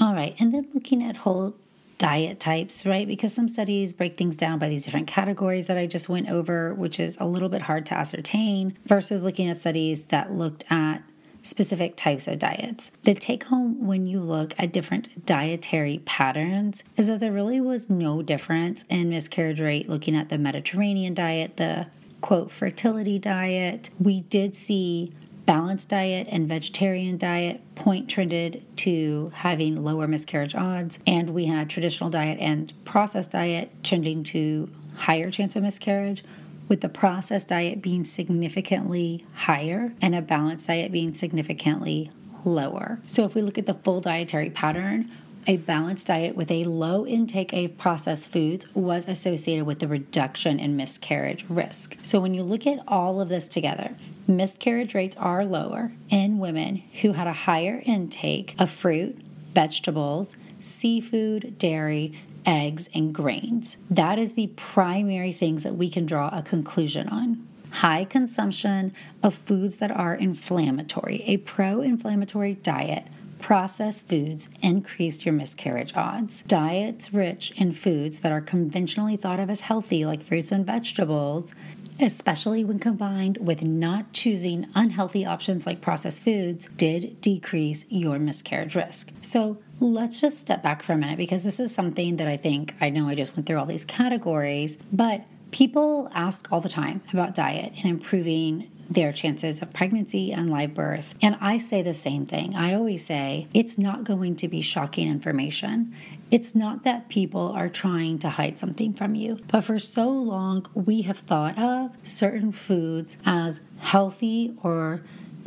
All 0.00 0.14
right. 0.14 0.34
And 0.38 0.54
then 0.54 0.68
looking 0.72 1.02
at 1.02 1.16
whole 1.16 1.56
diet 1.98 2.38
types, 2.38 2.86
right? 2.86 3.06
Because 3.06 3.34
some 3.34 3.48
studies 3.48 3.92
break 3.92 4.16
things 4.16 4.36
down 4.36 4.58
by 4.58 4.68
these 4.68 4.84
different 4.84 5.06
categories 5.06 5.66
that 5.66 5.78
I 5.78 5.86
just 5.86 6.08
went 6.08 6.28
over, 6.28 6.74
which 6.74 7.00
is 7.00 7.16
a 7.18 7.26
little 7.26 7.48
bit 7.48 7.62
hard 7.62 7.86
to 7.86 7.94
ascertain, 7.94 8.76
versus 8.86 9.24
looking 9.24 9.48
at 9.48 9.56
studies 9.56 10.04
that 10.06 10.32
looked 10.32 10.64
at 10.70 11.02
specific 11.46 11.96
types 11.96 12.26
of 12.26 12.38
diets. 12.38 12.90
The 13.04 13.14
take 13.14 13.44
home 13.44 13.86
when 13.86 14.06
you 14.06 14.20
look 14.20 14.54
at 14.58 14.72
different 14.72 15.24
dietary 15.24 16.02
patterns 16.04 16.82
is 16.96 17.06
that 17.06 17.20
there 17.20 17.32
really 17.32 17.60
was 17.60 17.88
no 17.88 18.22
difference 18.22 18.84
in 18.88 19.10
miscarriage 19.10 19.60
rate 19.60 19.88
looking 19.88 20.16
at 20.16 20.28
the 20.28 20.38
Mediterranean 20.38 21.14
diet, 21.14 21.56
the 21.56 21.86
quote 22.20 22.50
fertility 22.50 23.18
diet. 23.18 23.90
We 24.00 24.22
did 24.22 24.56
see 24.56 25.12
balanced 25.46 25.88
diet 25.88 26.26
and 26.30 26.48
vegetarian 26.48 27.16
diet 27.16 27.60
point 27.76 28.08
trended 28.08 28.64
to 28.76 29.30
having 29.32 29.82
lower 29.82 30.08
miscarriage 30.08 30.56
odds 30.56 30.98
and 31.06 31.30
we 31.30 31.46
had 31.46 31.70
traditional 31.70 32.10
diet 32.10 32.38
and 32.40 32.72
processed 32.84 33.30
diet 33.30 33.70
trending 33.84 34.24
to 34.24 34.68
higher 34.96 35.30
chance 35.30 35.54
of 35.54 35.62
miscarriage 35.62 36.24
with 36.68 36.80
the 36.80 36.88
processed 36.88 37.48
diet 37.48 37.82
being 37.82 38.04
significantly 38.04 39.24
higher 39.34 39.92
and 40.00 40.14
a 40.14 40.22
balanced 40.22 40.66
diet 40.66 40.92
being 40.92 41.14
significantly 41.14 42.10
lower. 42.44 43.00
So, 43.06 43.24
if 43.24 43.34
we 43.34 43.42
look 43.42 43.58
at 43.58 43.66
the 43.66 43.74
full 43.74 44.00
dietary 44.00 44.50
pattern, 44.50 45.10
a 45.48 45.58
balanced 45.58 46.08
diet 46.08 46.34
with 46.34 46.50
a 46.50 46.64
low 46.64 47.06
intake 47.06 47.52
of 47.52 47.78
processed 47.78 48.32
foods 48.32 48.66
was 48.74 49.06
associated 49.06 49.64
with 49.64 49.78
the 49.78 49.86
reduction 49.86 50.58
in 50.58 50.76
miscarriage 50.76 51.44
risk. 51.48 51.96
So, 52.02 52.20
when 52.20 52.34
you 52.34 52.42
look 52.42 52.66
at 52.66 52.82
all 52.88 53.20
of 53.20 53.28
this 53.28 53.46
together, 53.46 53.96
miscarriage 54.26 54.94
rates 54.94 55.16
are 55.16 55.44
lower 55.44 55.92
in 56.08 56.38
women 56.38 56.82
who 57.02 57.12
had 57.12 57.26
a 57.26 57.32
higher 57.32 57.82
intake 57.84 58.54
of 58.58 58.70
fruit, 58.70 59.18
vegetables, 59.54 60.36
seafood, 60.60 61.56
dairy, 61.58 62.18
eggs, 62.46 62.88
and 62.94 63.14
grains. 63.14 63.76
That 63.90 64.18
is 64.18 64.34
the 64.34 64.46
primary 64.56 65.32
things 65.32 65.64
that 65.64 65.76
we 65.76 65.90
can 65.90 66.06
draw 66.06 66.28
a 66.32 66.42
conclusion 66.42 67.08
on. 67.08 67.46
High 67.70 68.04
consumption 68.04 68.94
of 69.22 69.34
foods 69.34 69.76
that 69.76 69.90
are 69.90 70.14
inflammatory. 70.14 71.22
A 71.26 71.38
pro 71.38 71.80
inflammatory 71.80 72.54
diet 72.54 73.04
processed 73.38 74.08
foods 74.08 74.48
increase 74.62 75.26
your 75.26 75.34
miscarriage 75.34 75.92
odds. 75.94 76.42
Diets 76.46 77.12
rich 77.12 77.52
in 77.56 77.72
foods 77.72 78.20
that 78.20 78.32
are 78.32 78.40
conventionally 78.40 79.16
thought 79.16 79.40
of 79.40 79.50
as 79.50 79.60
healthy, 79.60 80.06
like 80.06 80.22
fruits 80.22 80.50
and 80.50 80.64
vegetables, 80.64 81.52
especially 82.00 82.64
when 82.64 82.78
combined 82.78 83.38
with 83.38 83.62
not 83.62 84.12
choosing 84.12 84.66
unhealthy 84.74 85.24
options 85.26 85.66
like 85.66 85.80
processed 85.80 86.22
foods, 86.22 86.68
did 86.76 87.20
decrease 87.20 87.84
your 87.88 88.18
miscarriage 88.18 88.74
risk. 88.74 89.12
So 89.22 89.58
let's 89.80 90.20
just 90.20 90.38
step 90.38 90.62
back 90.62 90.82
for 90.82 90.92
a 90.92 90.96
minute 90.96 91.18
because 91.18 91.44
this 91.44 91.60
is 91.60 91.74
something 91.74 92.16
that 92.16 92.28
I 92.28 92.36
think 92.36 92.74
I 92.80 92.90
know 92.90 93.08
I 93.08 93.14
just 93.14 93.36
went 93.36 93.46
through 93.46 93.58
all 93.58 93.66
these 93.66 93.84
categories, 93.84 94.78
but 94.92 95.24
people 95.50 96.10
ask 96.14 96.50
all 96.50 96.60
the 96.60 96.68
time 96.68 97.02
about 97.12 97.34
diet 97.34 97.72
and 97.76 97.86
improving 97.86 98.70
their 98.88 99.12
chances 99.12 99.60
of 99.60 99.72
pregnancy 99.72 100.32
and 100.32 100.48
live 100.48 100.74
birth. 100.74 101.14
And 101.20 101.36
I 101.40 101.58
say 101.58 101.82
the 101.82 101.94
same 101.94 102.24
thing. 102.24 102.54
I 102.54 102.74
always 102.74 103.04
say 103.04 103.48
it's 103.52 103.76
not 103.76 104.04
going 104.04 104.36
to 104.36 104.48
be 104.48 104.62
shocking 104.62 105.08
information. 105.08 105.94
It's 106.30 106.54
not 106.54 106.84
that 106.84 107.08
people 107.08 107.52
are 107.52 107.68
trying 107.68 108.18
to 108.20 108.28
hide 108.28 108.58
something 108.58 108.94
from 108.94 109.14
you, 109.14 109.38
but 109.48 109.62
for 109.62 109.78
so 109.78 110.08
long 110.08 110.66
we 110.74 111.02
have 111.02 111.18
thought 111.18 111.58
of 111.58 111.90
certain 112.02 112.52
foods 112.52 113.16
as 113.24 113.60
healthy 113.78 114.54
or 114.62 115.02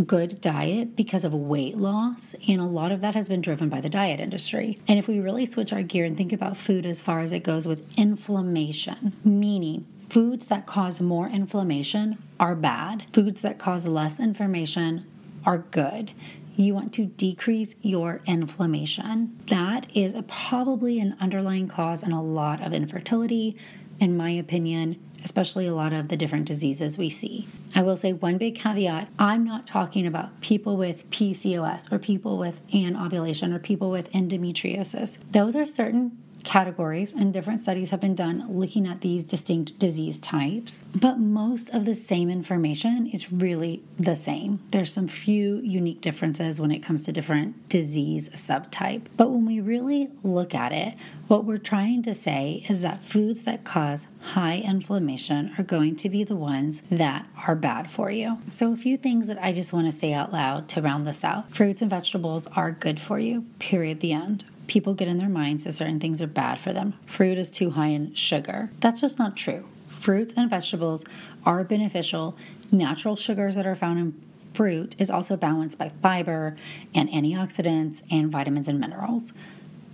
good 0.05 0.41
diet 0.41 0.95
because 0.95 1.23
of 1.23 1.33
weight 1.33 1.77
loss, 1.77 2.35
and 2.47 2.59
a 2.59 2.65
lot 2.65 2.91
of 2.91 3.01
that 3.01 3.15
has 3.15 3.27
been 3.27 3.41
driven 3.41 3.69
by 3.69 3.81
the 3.81 3.89
diet 3.89 4.19
industry. 4.19 4.79
And 4.87 4.97
if 4.97 5.07
we 5.07 5.19
really 5.19 5.45
switch 5.45 5.73
our 5.73 5.83
gear 5.83 6.05
and 6.05 6.15
think 6.17 6.33
about 6.33 6.57
food 6.57 6.85
as 6.85 7.01
far 7.01 7.19
as 7.19 7.33
it 7.33 7.43
goes 7.43 7.67
with 7.67 7.85
inflammation, 7.97 9.13
meaning 9.23 9.85
foods 10.09 10.45
that 10.47 10.65
cause 10.65 10.99
more 10.99 11.27
inflammation 11.27 12.17
are 12.39 12.55
bad, 12.55 13.05
foods 13.13 13.41
that 13.41 13.59
cause 13.59 13.87
less 13.87 14.19
inflammation 14.19 15.05
are 15.45 15.59
good. 15.59 16.11
You 16.55 16.73
want 16.73 16.93
to 16.93 17.05
decrease 17.05 17.75
your 17.81 18.21
inflammation. 18.25 19.39
That 19.47 19.85
is 19.93 20.13
probably 20.27 20.99
an 20.99 21.15
underlying 21.21 21.67
cause 21.67 22.03
in 22.03 22.11
a 22.11 22.21
lot 22.21 22.61
of 22.61 22.73
infertility, 22.73 23.55
in 23.99 24.17
my 24.17 24.31
opinion, 24.31 24.99
especially 25.23 25.67
a 25.67 25.73
lot 25.73 25.93
of 25.93 26.07
the 26.07 26.17
different 26.17 26.45
diseases 26.45 26.97
we 26.97 27.09
see. 27.09 27.47
I 27.75 27.81
will 27.81 27.97
say 27.97 28.13
one 28.13 28.37
big 28.37 28.55
caveat 28.55 29.09
I'm 29.17 29.43
not 29.43 29.67
talking 29.67 30.05
about 30.05 30.41
people 30.41 30.77
with 30.77 31.09
PCOS 31.09 31.91
or 31.91 31.99
people 31.99 32.37
with 32.37 32.61
anovulation 32.73 33.53
or 33.53 33.59
people 33.59 33.89
with 33.91 34.11
endometriosis. 34.11 35.17
Those 35.31 35.55
are 35.55 35.65
certain 35.65 36.17
categories, 36.43 37.13
and 37.13 37.33
different 37.33 37.59
studies 37.59 37.89
have 37.89 37.99
been 37.99 38.15
done 38.15 38.45
looking 38.49 38.87
at 38.87 39.01
these 39.01 39.23
distinct 39.23 39.79
disease 39.79 40.19
types. 40.19 40.83
But 40.95 41.19
most 41.19 41.69
of 41.71 41.85
the 41.85 41.95
same 41.95 42.29
information 42.29 43.07
is 43.07 43.31
really 43.31 43.83
the 43.97 44.15
same. 44.15 44.59
There's 44.71 44.93
some 44.93 45.07
few 45.07 45.57
unique 45.57 46.01
differences 46.01 46.59
when 46.59 46.71
it 46.71 46.79
comes 46.79 47.03
to 47.03 47.11
different 47.11 47.69
disease 47.69 48.29
subtype. 48.29 49.03
But 49.17 49.29
when 49.29 49.45
we 49.45 49.59
really 49.59 50.09
look 50.23 50.55
at 50.55 50.71
it, 50.71 50.95
what 51.27 51.45
we're 51.45 51.57
trying 51.59 52.01
to 52.03 52.15
say 52.15 52.65
is 52.67 52.81
that 52.81 53.03
foods 53.03 53.43
that 53.43 53.63
cause 53.63 54.07
high 54.19 54.57
inflammation 54.57 55.53
are 55.57 55.63
going 55.63 55.95
to 55.97 56.09
be 56.09 56.23
the 56.23 56.35
ones 56.35 56.81
that 56.89 57.27
are 57.47 57.55
bad 57.55 57.91
for 57.91 58.09
you. 58.09 58.39
So, 58.47 58.73
a 58.73 58.77
few 58.77 58.97
things 58.97 59.27
that 59.27 59.37
I 59.41 59.53
just 59.53 59.71
want 59.71 59.85
to 59.85 59.97
say 59.97 60.11
out 60.11 60.33
loud 60.33 60.67
to 60.69 60.81
round 60.81 61.05
this 61.05 61.23
out 61.23 61.53
fruits 61.53 61.81
and 61.81 61.89
vegetables 61.89 62.47
are 62.55 62.71
good 62.71 62.99
for 62.99 63.19
you, 63.19 63.45
period, 63.59 63.99
the 63.99 64.13
end 64.13 64.43
people 64.69 64.93
get 64.93 65.07
in 65.09 65.17
their 65.17 65.27
minds 65.27 65.65
that 65.65 65.73
certain 65.73 65.99
things 65.99 66.21
are 66.21 66.27
bad 66.27 66.59
for 66.61 66.71
them. 66.71 66.93
Fruit 67.05 67.37
is 67.37 67.49
too 67.51 67.71
high 67.71 67.87
in 67.87 68.13
sugar. 68.13 68.69
That's 68.79 69.01
just 69.01 69.19
not 69.19 69.35
true. 69.35 69.65
fruits 69.89 70.33
and 70.35 70.49
vegetables 70.49 71.03
are 71.45 71.63
beneficial. 71.65 72.37
Natural 72.71 73.17
sugars 73.17 73.55
that 73.55 73.67
are 73.67 73.75
found 73.75 73.99
in 73.99 74.21
fruit 74.53 74.95
is 74.97 75.09
also 75.09 75.35
balanced 75.35 75.77
by 75.77 75.91
fiber 76.01 76.55
and 76.95 77.09
antioxidants 77.09 78.01
and 78.09 78.31
vitamins 78.31 78.67
and 78.69 78.79
minerals. 78.79 79.33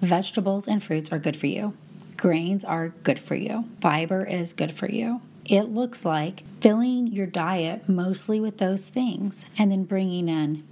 Vegetables 0.01 0.67
and 0.67 0.83
fruits 0.83 1.11
are 1.11 1.17
good 1.19 1.35
for 1.35 1.47
you. 1.47 1.73
Grains 2.17 2.63
are 2.63 2.89
good 3.03 3.17
for 3.19 3.35
you. 3.35 3.65
Fiber 3.81 4.25
is 4.25 4.53
good 4.53 4.73
for 4.77 4.89
you. 4.89 5.21
It 5.45 5.63
looks 5.63 6.05
like 6.05 6.43
filling 6.61 7.07
your 7.07 7.27
diet 7.27 7.87
mostly 7.89 8.39
with 8.39 8.57
those 8.57 8.85
things 8.87 9.45
and 9.57 9.71
then 9.71 9.83
bringing 9.83 10.27
in 10.29 10.63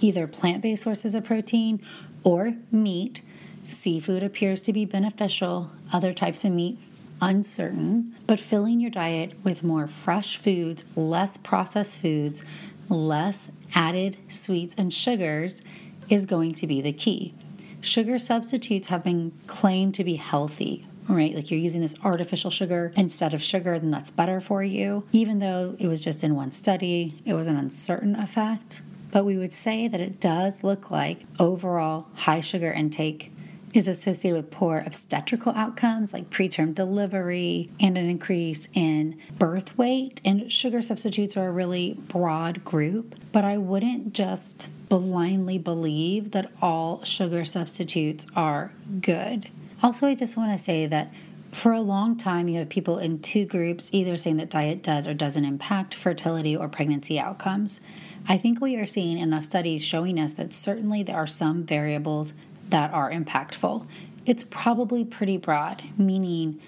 either 0.00 0.26
plant 0.26 0.62
based 0.62 0.82
sources 0.84 1.14
of 1.14 1.24
protein 1.24 1.80
or 2.24 2.54
meat. 2.70 3.22
Seafood 3.64 4.22
appears 4.22 4.62
to 4.62 4.72
be 4.72 4.84
beneficial, 4.84 5.70
other 5.92 6.12
types 6.12 6.44
of 6.44 6.52
meat, 6.52 6.78
uncertain, 7.20 8.14
but 8.26 8.38
filling 8.38 8.80
your 8.80 8.90
diet 8.90 9.32
with 9.42 9.62
more 9.62 9.86
fresh 9.86 10.36
foods, 10.36 10.84
less 10.96 11.36
processed 11.36 11.98
foods, 11.98 12.42
less 12.88 13.50
added 13.74 14.16
sweets 14.28 14.74
and 14.78 14.92
sugars 14.92 15.62
is 16.08 16.26
going 16.26 16.54
to 16.54 16.66
be 16.66 16.80
the 16.80 16.92
key. 16.92 17.34
Sugar 17.80 18.18
substitutes 18.18 18.88
have 18.88 19.04
been 19.04 19.32
claimed 19.46 19.94
to 19.94 20.04
be 20.04 20.16
healthy, 20.16 20.86
right? 21.08 21.34
Like 21.34 21.50
you're 21.50 21.60
using 21.60 21.80
this 21.80 21.94
artificial 22.02 22.50
sugar 22.50 22.92
instead 22.96 23.34
of 23.34 23.42
sugar, 23.42 23.78
then 23.78 23.90
that's 23.90 24.10
better 24.10 24.40
for 24.40 24.62
you. 24.62 25.04
Even 25.12 25.38
though 25.38 25.76
it 25.78 25.86
was 25.86 26.00
just 26.00 26.24
in 26.24 26.34
one 26.34 26.52
study, 26.52 27.20
it 27.24 27.34
was 27.34 27.46
an 27.46 27.56
uncertain 27.56 28.16
effect. 28.16 28.82
But 29.10 29.24
we 29.24 29.38
would 29.38 29.54
say 29.54 29.88
that 29.88 30.00
it 30.00 30.20
does 30.20 30.62
look 30.62 30.90
like 30.90 31.20
overall 31.38 32.06
high 32.14 32.40
sugar 32.40 32.72
intake 32.72 33.32
is 33.78 33.88
associated 33.88 34.36
with 34.36 34.50
poor 34.50 34.82
obstetrical 34.84 35.52
outcomes 35.52 36.12
like 36.12 36.28
preterm 36.30 36.74
delivery 36.74 37.70
and 37.78 37.96
an 37.96 38.10
increase 38.10 38.68
in 38.74 39.16
birth 39.38 39.78
weight. 39.78 40.20
And 40.24 40.52
sugar 40.52 40.82
substitutes 40.82 41.36
are 41.36 41.48
a 41.48 41.52
really 41.52 41.94
broad 42.08 42.64
group, 42.64 43.14
but 43.30 43.44
I 43.44 43.56
wouldn't 43.56 44.12
just 44.12 44.68
blindly 44.88 45.58
believe 45.58 46.32
that 46.32 46.50
all 46.60 47.04
sugar 47.04 47.44
substitutes 47.44 48.26
are 48.34 48.72
good. 49.00 49.48
Also, 49.82 50.08
I 50.08 50.14
just 50.16 50.36
want 50.36 50.56
to 50.58 50.62
say 50.62 50.86
that 50.86 51.12
for 51.52 51.72
a 51.72 51.80
long 51.80 52.16
time, 52.16 52.48
you 52.48 52.58
have 52.58 52.68
people 52.68 52.98
in 52.98 53.20
two 53.20 53.46
groups 53.46 53.88
either 53.92 54.16
saying 54.16 54.38
that 54.38 54.50
diet 54.50 54.82
does 54.82 55.06
or 55.06 55.14
doesn't 55.14 55.44
impact 55.44 55.94
fertility 55.94 56.56
or 56.56 56.68
pregnancy 56.68 57.18
outcomes. 57.18 57.80
I 58.26 58.36
think 58.36 58.60
we 58.60 58.76
are 58.76 58.86
seeing 58.86 59.18
enough 59.18 59.44
studies 59.44 59.82
showing 59.82 60.18
us 60.18 60.32
that 60.34 60.52
certainly 60.52 61.02
there 61.02 61.16
are 61.16 61.26
some 61.26 61.62
variables 61.62 62.34
that 62.70 62.92
are 62.92 63.10
impactful. 63.10 63.86
It's 64.26 64.44
probably 64.44 65.04
pretty 65.04 65.36
broad, 65.36 65.82
meaning 65.96 66.60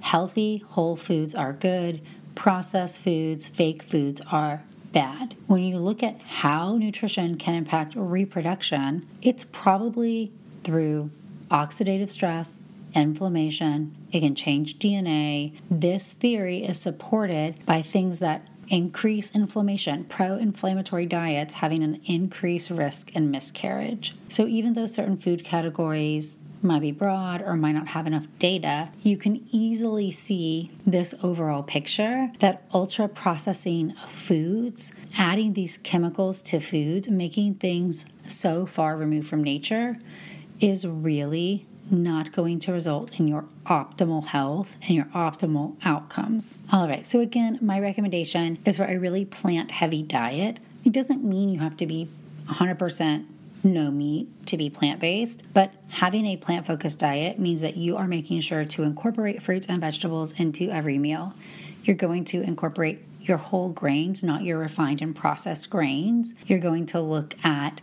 healthy 0.00 0.58
whole 0.68 0.96
foods 0.96 1.34
are 1.34 1.52
good, 1.52 2.00
processed 2.34 3.00
foods, 3.00 3.48
fake 3.48 3.82
foods 3.82 4.20
are 4.30 4.62
bad. 4.92 5.34
When 5.46 5.62
you 5.64 5.78
look 5.78 6.02
at 6.02 6.20
how 6.20 6.76
nutrition 6.76 7.36
can 7.36 7.54
impact 7.54 7.94
reproduction, 7.96 9.06
it's 9.22 9.44
probably 9.50 10.32
through 10.62 11.10
oxidative 11.50 12.10
stress, 12.10 12.60
inflammation, 12.94 13.94
it 14.10 14.20
can 14.20 14.34
change 14.34 14.78
DNA. 14.78 15.58
This 15.70 16.12
theory 16.12 16.64
is 16.64 16.78
supported 16.78 17.64
by 17.66 17.82
things 17.82 18.18
that 18.20 18.46
increase 18.68 19.30
inflammation, 19.32 20.04
pro 20.04 20.36
inflammatory 20.36 21.06
diets 21.06 21.54
having 21.54 21.82
an 21.82 22.00
increased 22.04 22.70
risk 22.70 23.14
in 23.14 23.30
miscarriage. 23.30 24.14
So, 24.28 24.46
even 24.46 24.74
though 24.74 24.86
certain 24.86 25.16
food 25.16 25.44
categories 25.44 26.36
might 26.62 26.80
be 26.80 26.92
broad 26.92 27.42
or 27.42 27.56
might 27.56 27.72
not 27.72 27.88
have 27.88 28.06
enough 28.06 28.26
data, 28.38 28.88
you 29.02 29.16
can 29.16 29.46
easily 29.52 30.10
see 30.10 30.70
this 30.86 31.14
overall 31.22 31.62
picture 31.62 32.30
that 32.40 32.62
ultra 32.72 33.08
processing 33.08 33.94
foods, 34.08 34.92
adding 35.16 35.52
these 35.52 35.78
chemicals 35.82 36.42
to 36.42 36.60
foods, 36.60 37.08
making 37.08 37.54
things 37.54 38.06
so 38.26 38.66
far 38.66 38.96
removed 38.96 39.28
from 39.28 39.42
nature 39.42 39.98
is 40.60 40.86
really 40.86 41.66
not 41.90 42.32
going 42.32 42.60
to 42.60 42.72
result 42.72 43.18
in 43.18 43.28
your 43.28 43.44
optimal 43.66 44.26
health 44.26 44.76
and 44.82 44.90
your 44.90 45.06
optimal 45.06 45.76
outcomes. 45.84 46.58
All 46.72 46.88
right, 46.88 47.06
so 47.06 47.20
again, 47.20 47.58
my 47.60 47.78
recommendation 47.80 48.58
is 48.64 48.76
for 48.76 48.84
a 48.84 48.98
really 48.98 49.24
plant 49.24 49.70
heavy 49.70 50.02
diet. 50.02 50.58
It 50.84 50.92
doesn't 50.92 51.24
mean 51.24 51.48
you 51.48 51.60
have 51.60 51.76
to 51.78 51.86
be 51.86 52.08
100% 52.46 53.26
no 53.64 53.90
meat 53.90 54.28
to 54.46 54.56
be 54.56 54.70
plant 54.70 55.00
based, 55.00 55.42
but 55.52 55.72
having 55.88 56.26
a 56.26 56.36
plant 56.36 56.66
focused 56.66 57.00
diet 57.00 57.38
means 57.38 57.60
that 57.60 57.76
you 57.76 57.96
are 57.96 58.06
making 58.06 58.40
sure 58.40 58.64
to 58.64 58.82
incorporate 58.82 59.42
fruits 59.42 59.66
and 59.66 59.80
vegetables 59.80 60.32
into 60.36 60.70
every 60.70 60.98
meal. 60.98 61.34
You're 61.82 61.96
going 61.96 62.24
to 62.26 62.42
incorporate 62.42 63.02
your 63.20 63.38
whole 63.38 63.70
grains, 63.70 64.22
not 64.22 64.42
your 64.42 64.58
refined 64.58 65.02
and 65.02 65.14
processed 65.14 65.68
grains. 65.68 66.32
You're 66.46 66.60
going 66.60 66.86
to 66.86 67.00
look 67.00 67.34
at 67.44 67.80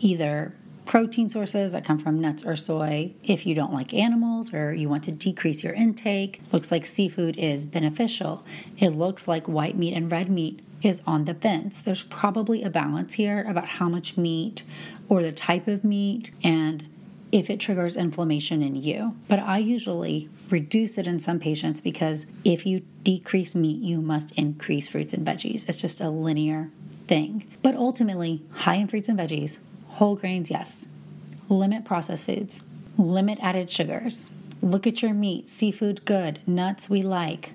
either 0.00 0.54
protein 0.90 1.28
sources 1.28 1.70
that 1.70 1.84
come 1.84 2.00
from 2.00 2.20
nuts 2.20 2.44
or 2.44 2.56
soy 2.56 3.12
if 3.22 3.46
you 3.46 3.54
don't 3.54 3.72
like 3.72 3.94
animals 3.94 4.52
or 4.52 4.74
you 4.74 4.88
want 4.88 5.04
to 5.04 5.12
decrease 5.12 5.62
your 5.62 5.72
intake. 5.72 6.42
Looks 6.52 6.72
like 6.72 6.84
seafood 6.84 7.38
is 7.38 7.64
beneficial. 7.64 8.44
It 8.76 8.88
looks 8.88 9.28
like 9.28 9.46
white 9.46 9.78
meat 9.78 9.94
and 9.94 10.10
red 10.10 10.28
meat 10.28 10.58
is 10.82 11.00
on 11.06 11.26
the 11.26 11.34
fence. 11.34 11.80
There's 11.80 12.02
probably 12.02 12.64
a 12.64 12.70
balance 12.70 13.14
here 13.14 13.44
about 13.46 13.68
how 13.68 13.88
much 13.88 14.16
meat 14.16 14.64
or 15.08 15.22
the 15.22 15.30
type 15.30 15.68
of 15.68 15.84
meat 15.84 16.32
and 16.42 16.88
if 17.30 17.48
it 17.50 17.60
triggers 17.60 17.94
inflammation 17.94 18.60
in 18.60 18.74
you. 18.74 19.14
But 19.28 19.38
I 19.38 19.58
usually 19.58 20.28
reduce 20.48 20.98
it 20.98 21.06
in 21.06 21.20
some 21.20 21.38
patients 21.38 21.80
because 21.80 22.26
if 22.44 22.66
you 22.66 22.80
decrease 23.04 23.54
meat, 23.54 23.80
you 23.80 24.00
must 24.00 24.32
increase 24.32 24.88
fruits 24.88 25.12
and 25.12 25.24
veggies. 25.24 25.68
It's 25.68 25.78
just 25.78 26.00
a 26.00 26.10
linear 26.10 26.72
thing. 27.06 27.46
But 27.62 27.76
ultimately, 27.76 28.42
high 28.50 28.74
in 28.74 28.88
fruits 28.88 29.08
and 29.08 29.16
veggies, 29.16 29.58
Whole 30.00 30.16
grains, 30.16 30.50
yes. 30.50 30.86
Limit 31.50 31.84
processed 31.84 32.24
foods. 32.24 32.64
Limit 32.96 33.38
added 33.42 33.70
sugars. 33.70 34.30
Look 34.62 34.86
at 34.86 35.02
your 35.02 35.12
meat. 35.12 35.50
Seafood, 35.50 36.06
good. 36.06 36.40
Nuts, 36.48 36.88
we 36.88 37.02
like. 37.02 37.50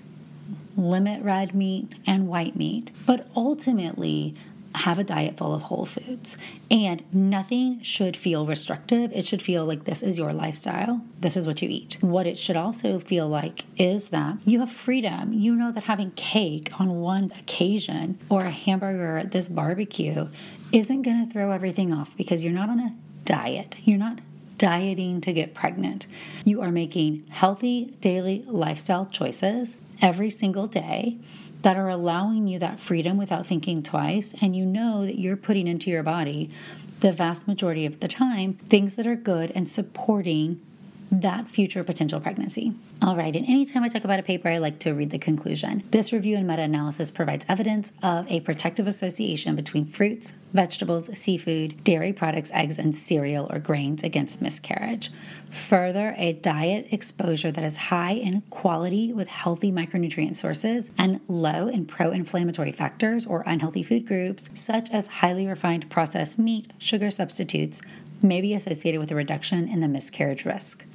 Limit 0.78 1.24
red 1.24 1.56
meat 1.56 1.88
and 2.06 2.28
white 2.28 2.56
meat. 2.56 2.92
But 3.08 3.28
ultimately, 3.36 4.36
have 4.76 5.00
a 5.00 5.04
diet 5.04 5.38
full 5.38 5.56
of 5.56 5.64
whole 5.64 5.86
foods. 5.86 6.38
And 6.70 7.04
nothing 7.12 7.82
should 7.82 8.16
feel 8.16 8.46
restrictive. 8.46 9.12
It 9.14 9.26
should 9.26 9.42
feel 9.42 9.66
like 9.66 9.86
this 9.86 10.04
is 10.04 10.18
your 10.18 10.34
lifestyle. 10.34 11.02
This 11.20 11.38
is 11.38 11.48
what 11.48 11.62
you 11.62 11.70
eat. 11.70 11.98
What 12.02 12.28
it 12.28 12.38
should 12.38 12.58
also 12.58 13.00
feel 13.00 13.28
like 13.28 13.66
is 13.78 14.10
that 14.10 14.38
you 14.46 14.60
have 14.60 14.72
freedom. 14.72 15.34
You 15.34 15.56
know 15.56 15.72
that 15.72 15.86
having 15.86 16.12
cake 16.12 16.70
on 16.80 17.02
one 17.02 17.32
occasion 17.40 18.20
or 18.30 18.44
a 18.44 18.52
hamburger 18.52 19.18
at 19.18 19.32
this 19.32 19.50
barbecue 19.50 20.28
isn't 20.72 21.02
going 21.04 21.26
to 21.26 21.32
throw 21.32 21.52
everything 21.52 21.94
off 21.94 22.16
because 22.18 22.44
you're 22.44 22.54
not 22.54 22.70
on 22.70 22.80
a 22.80 22.96
diet. 23.24 23.76
You're 23.84 23.98
not 23.98 24.20
dieting 24.58 25.22
to 25.22 25.34
get 25.34 25.54
pregnant. 25.54 26.08
You 26.44 26.62
are 26.62 26.72
making 26.72 27.26
healthy 27.30 27.96
daily 28.00 28.44
lifestyle 28.48 29.06
choices 29.06 29.76
every 30.02 30.30
single 30.30 30.68
day 30.68 31.18
that 31.62 31.78
are 31.78 31.90
allowing 31.90 32.48
you 32.48 32.60
that 32.60 32.80
freedom 32.80 33.18
without 33.18 33.48
thinking 33.48 33.82
twice. 33.82 34.34
And 34.42 34.56
you 34.56 34.66
know 34.66 35.06
that 35.06 35.18
you're 35.18 35.36
putting 35.36 35.68
into 35.68 35.90
your 35.90 36.04
body 36.04 36.52
the 37.00 37.12
vast 37.12 37.48
majority 37.48 37.86
of 37.86 38.00
the 38.00 38.08
time 38.08 38.54
things 38.70 38.96
that 38.96 39.06
are 39.06 39.16
good 39.16 39.52
and 39.52 39.70
supporting 39.70 40.62
that 41.12 41.50
future 41.50 41.84
potential 41.84 42.20
pregnancy. 42.20 42.74
All 43.02 43.16
right, 43.16 43.36
and 43.36 43.46
anytime 43.46 43.84
I 43.84 43.90
talk 43.90 44.04
about 44.04 44.20
a 44.20 44.24
paper, 44.24 44.50
I 44.50 44.58
like 44.58 44.80
to 44.80 44.94
read 44.94 45.12
the 45.12 45.20
conclusion. 45.20 45.84
This 45.92 46.12
review 46.12 46.38
and 46.38 46.48
meta 46.48 46.64
analysis 46.64 47.12
provides 47.12 47.46
evidence 47.48 47.92
of 48.02 48.30
a 48.32 48.40
protective 48.42 48.88
association 48.88 49.56
between 49.56 49.86
fruits, 49.86 50.34
vegetables, 50.54 51.16
seafood, 51.18 51.84
dairy 51.84 52.14
products, 52.14 52.50
eggs, 52.54 52.80
and 52.80 52.96
cereal 52.96 53.52
or 53.52 53.60
grains 53.60 54.04
against 54.04 54.42
miscarriage. 54.42 55.12
Further, 55.50 56.16
a 56.18 56.34
diet 56.34 56.88
exposure 56.92 57.52
that 57.52 57.64
is 57.64 57.78
high 57.78 58.14
in 58.14 58.42
quality 58.50 59.14
with 59.14 59.28
healthy 59.28 59.72
micronutrient 59.72 60.36
sources 60.36 60.92
and 60.98 61.22
low 61.28 61.68
in 61.68 61.86
pro 61.86 62.12
inflammatory 62.12 62.72
factors 62.72 63.26
or 63.26 63.44
unhealthy 63.46 63.84
food 63.84 64.08
groups, 64.08 64.50
such 64.54 64.90
as 64.92 65.08
highly 65.08 65.48
refined 65.48 65.90
processed 65.90 66.40
meat, 66.40 66.72
sugar 66.78 67.12
substitutes, 67.12 67.82
may 68.22 68.42
be 68.42 68.54
associated 68.54 69.00
with 69.00 69.12
a 69.12 69.16
reduction 69.16 69.68
in 69.68 69.82
the 69.82 69.88
miscarriage 69.88 70.46
risk. 70.46 70.86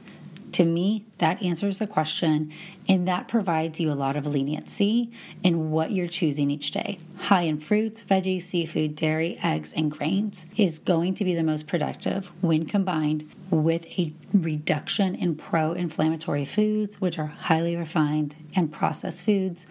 To 0.52 0.64
me, 0.64 1.04
that 1.18 1.42
answers 1.42 1.78
the 1.78 1.86
question 1.86 2.52
and 2.88 3.06
that 3.06 3.28
provides 3.28 3.78
you 3.78 3.92
a 3.92 3.94
lot 3.94 4.16
of 4.16 4.26
leniency 4.26 5.12
in 5.42 5.70
what 5.70 5.92
you're 5.92 6.08
choosing 6.08 6.50
each 6.50 6.72
day. 6.72 6.98
High 7.18 7.42
in 7.42 7.60
fruits, 7.60 8.02
veggies, 8.02 8.42
seafood, 8.42 8.96
dairy, 8.96 9.38
eggs, 9.42 9.72
and 9.72 9.90
grains 9.90 10.46
is 10.56 10.78
going 10.78 11.14
to 11.14 11.24
be 11.24 11.34
the 11.34 11.44
most 11.44 11.68
productive 11.68 12.32
when 12.40 12.66
combined 12.66 13.30
with 13.50 13.86
a 13.98 14.12
reduction 14.32 15.14
in 15.14 15.36
pro 15.36 15.72
inflammatory 15.72 16.44
foods, 16.44 17.00
which 17.00 17.18
are 17.18 17.26
highly 17.26 17.76
refined 17.76 18.34
and 18.56 18.72
processed 18.72 19.22
foods, 19.22 19.66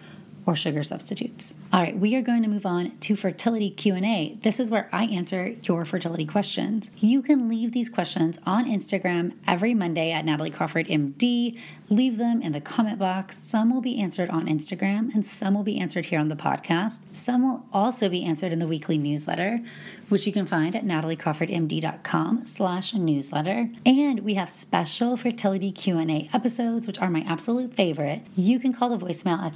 or 0.46 0.56
sugar 0.56 0.82
substitutes. 0.82 1.54
All 1.72 1.80
right, 1.80 1.96
we 1.96 2.16
are 2.16 2.22
going 2.22 2.42
to 2.42 2.48
move 2.48 2.66
on 2.66 2.98
to 2.98 3.14
fertility 3.14 3.70
Q&A. 3.70 4.36
This 4.42 4.58
is 4.58 4.72
where 4.72 4.88
I 4.90 5.04
answer 5.04 5.54
your 5.62 5.84
fertility 5.84 6.26
questions. 6.26 6.90
You 6.96 7.22
can 7.22 7.48
leave 7.48 7.70
these 7.70 7.88
questions 7.88 8.40
on 8.44 8.66
Instagram 8.66 9.34
every 9.46 9.72
Monday 9.72 10.10
at 10.10 10.24
Natalie 10.24 10.50
Crawford 10.50 10.88
MD. 10.88 11.56
Leave 11.88 12.16
them 12.16 12.42
in 12.42 12.50
the 12.50 12.60
comment 12.60 12.98
box. 12.98 13.38
Some 13.44 13.72
will 13.72 13.80
be 13.80 14.00
answered 14.00 14.30
on 14.30 14.48
Instagram 14.48 15.14
and 15.14 15.24
some 15.24 15.54
will 15.54 15.62
be 15.62 15.78
answered 15.78 16.06
here 16.06 16.18
on 16.18 16.26
the 16.26 16.34
podcast. 16.34 17.02
Some 17.12 17.44
will 17.44 17.64
also 17.72 18.08
be 18.08 18.24
answered 18.24 18.50
in 18.50 18.58
the 18.58 18.66
weekly 18.66 18.98
newsletter 18.98 19.60
which 20.10 20.26
you 20.26 20.32
can 20.32 20.44
find 20.44 20.76
at 20.76 20.84
nataliecrawfordmd.com 20.84 22.44
slash 22.44 22.92
newsletter. 22.94 23.70
And 23.86 24.20
we 24.20 24.34
have 24.34 24.50
special 24.50 25.16
fertility 25.16 25.72
Q&A 25.72 26.28
episodes, 26.34 26.86
which 26.86 26.98
are 26.98 27.08
my 27.08 27.24
absolute 27.26 27.72
favorite. 27.72 28.22
You 28.36 28.58
can 28.58 28.72
call 28.72 28.90
the 28.90 28.98
voicemail 28.98 29.38
at 29.38 29.54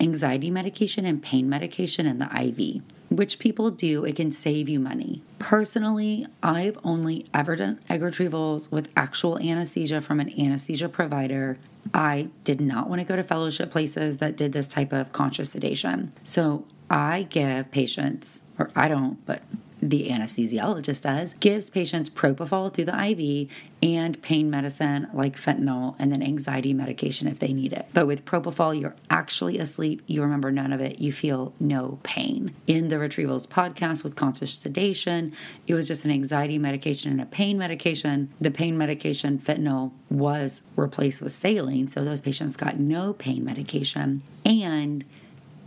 anxiety 0.00 0.50
medication 0.50 1.04
and 1.04 1.22
pain 1.22 1.48
medication 1.48 2.06
in 2.06 2.20
the 2.20 2.30
IV. 2.32 2.82
Which 3.08 3.38
people 3.38 3.70
do, 3.70 4.04
it 4.04 4.16
can 4.16 4.32
save 4.32 4.68
you 4.68 4.80
money. 4.80 5.22
Personally, 5.38 6.26
I've 6.42 6.78
only 6.84 7.26
ever 7.34 7.56
done 7.56 7.80
egg 7.88 8.00
retrievals 8.00 8.70
with 8.70 8.92
actual 8.96 9.38
anesthesia 9.38 10.00
from 10.00 10.20
an 10.20 10.32
anesthesia 10.40 10.88
provider. 10.88 11.58
I 11.94 12.28
did 12.44 12.60
not 12.60 12.88
want 12.88 13.00
to 13.00 13.04
go 13.04 13.16
to 13.16 13.22
fellowship 13.22 13.70
places 13.70 14.18
that 14.18 14.36
did 14.36 14.52
this 14.52 14.66
type 14.68 14.92
of 14.92 15.12
conscious 15.12 15.50
sedation. 15.50 16.12
So 16.24 16.64
I 16.90 17.24
give 17.30 17.70
patients, 17.70 18.42
or 18.58 18.70
I 18.74 18.88
don't, 18.88 19.24
but 19.26 19.42
the 19.80 20.08
anesthesiologist 20.08 21.02
does, 21.02 21.34
gives 21.34 21.70
patients 21.70 22.08
propofol 22.08 22.72
through 22.72 22.86
the 22.86 23.10
IV 23.10 23.48
and 23.82 24.20
pain 24.22 24.48
medicine 24.48 25.06
like 25.12 25.38
fentanyl 25.38 25.94
and 25.98 26.10
then 26.10 26.22
anxiety 26.22 26.72
medication 26.72 27.28
if 27.28 27.38
they 27.38 27.52
need 27.52 27.72
it. 27.72 27.86
But 27.92 28.06
with 28.06 28.24
propofol, 28.24 28.78
you're 28.80 28.96
actually 29.10 29.58
asleep. 29.58 30.02
You 30.06 30.22
remember 30.22 30.50
none 30.50 30.72
of 30.72 30.80
it. 30.80 30.98
You 30.98 31.12
feel 31.12 31.52
no 31.60 31.98
pain. 32.02 32.54
In 32.66 32.88
the 32.88 32.96
Retrievals 32.96 33.46
podcast 33.46 34.02
with 34.02 34.16
conscious 34.16 34.54
sedation, 34.54 35.34
it 35.66 35.74
was 35.74 35.86
just 35.86 36.04
an 36.04 36.10
anxiety 36.10 36.58
medication 36.58 37.12
and 37.12 37.20
a 37.20 37.26
pain 37.26 37.58
medication. 37.58 38.32
The 38.40 38.50
pain 38.50 38.78
medication, 38.78 39.38
fentanyl, 39.38 39.92
was 40.08 40.62
replaced 40.74 41.20
with 41.20 41.32
saline. 41.32 41.88
So 41.88 42.02
those 42.02 42.22
patients 42.22 42.56
got 42.56 42.80
no 42.80 43.12
pain 43.12 43.44
medication. 43.44 44.22
And 44.44 45.04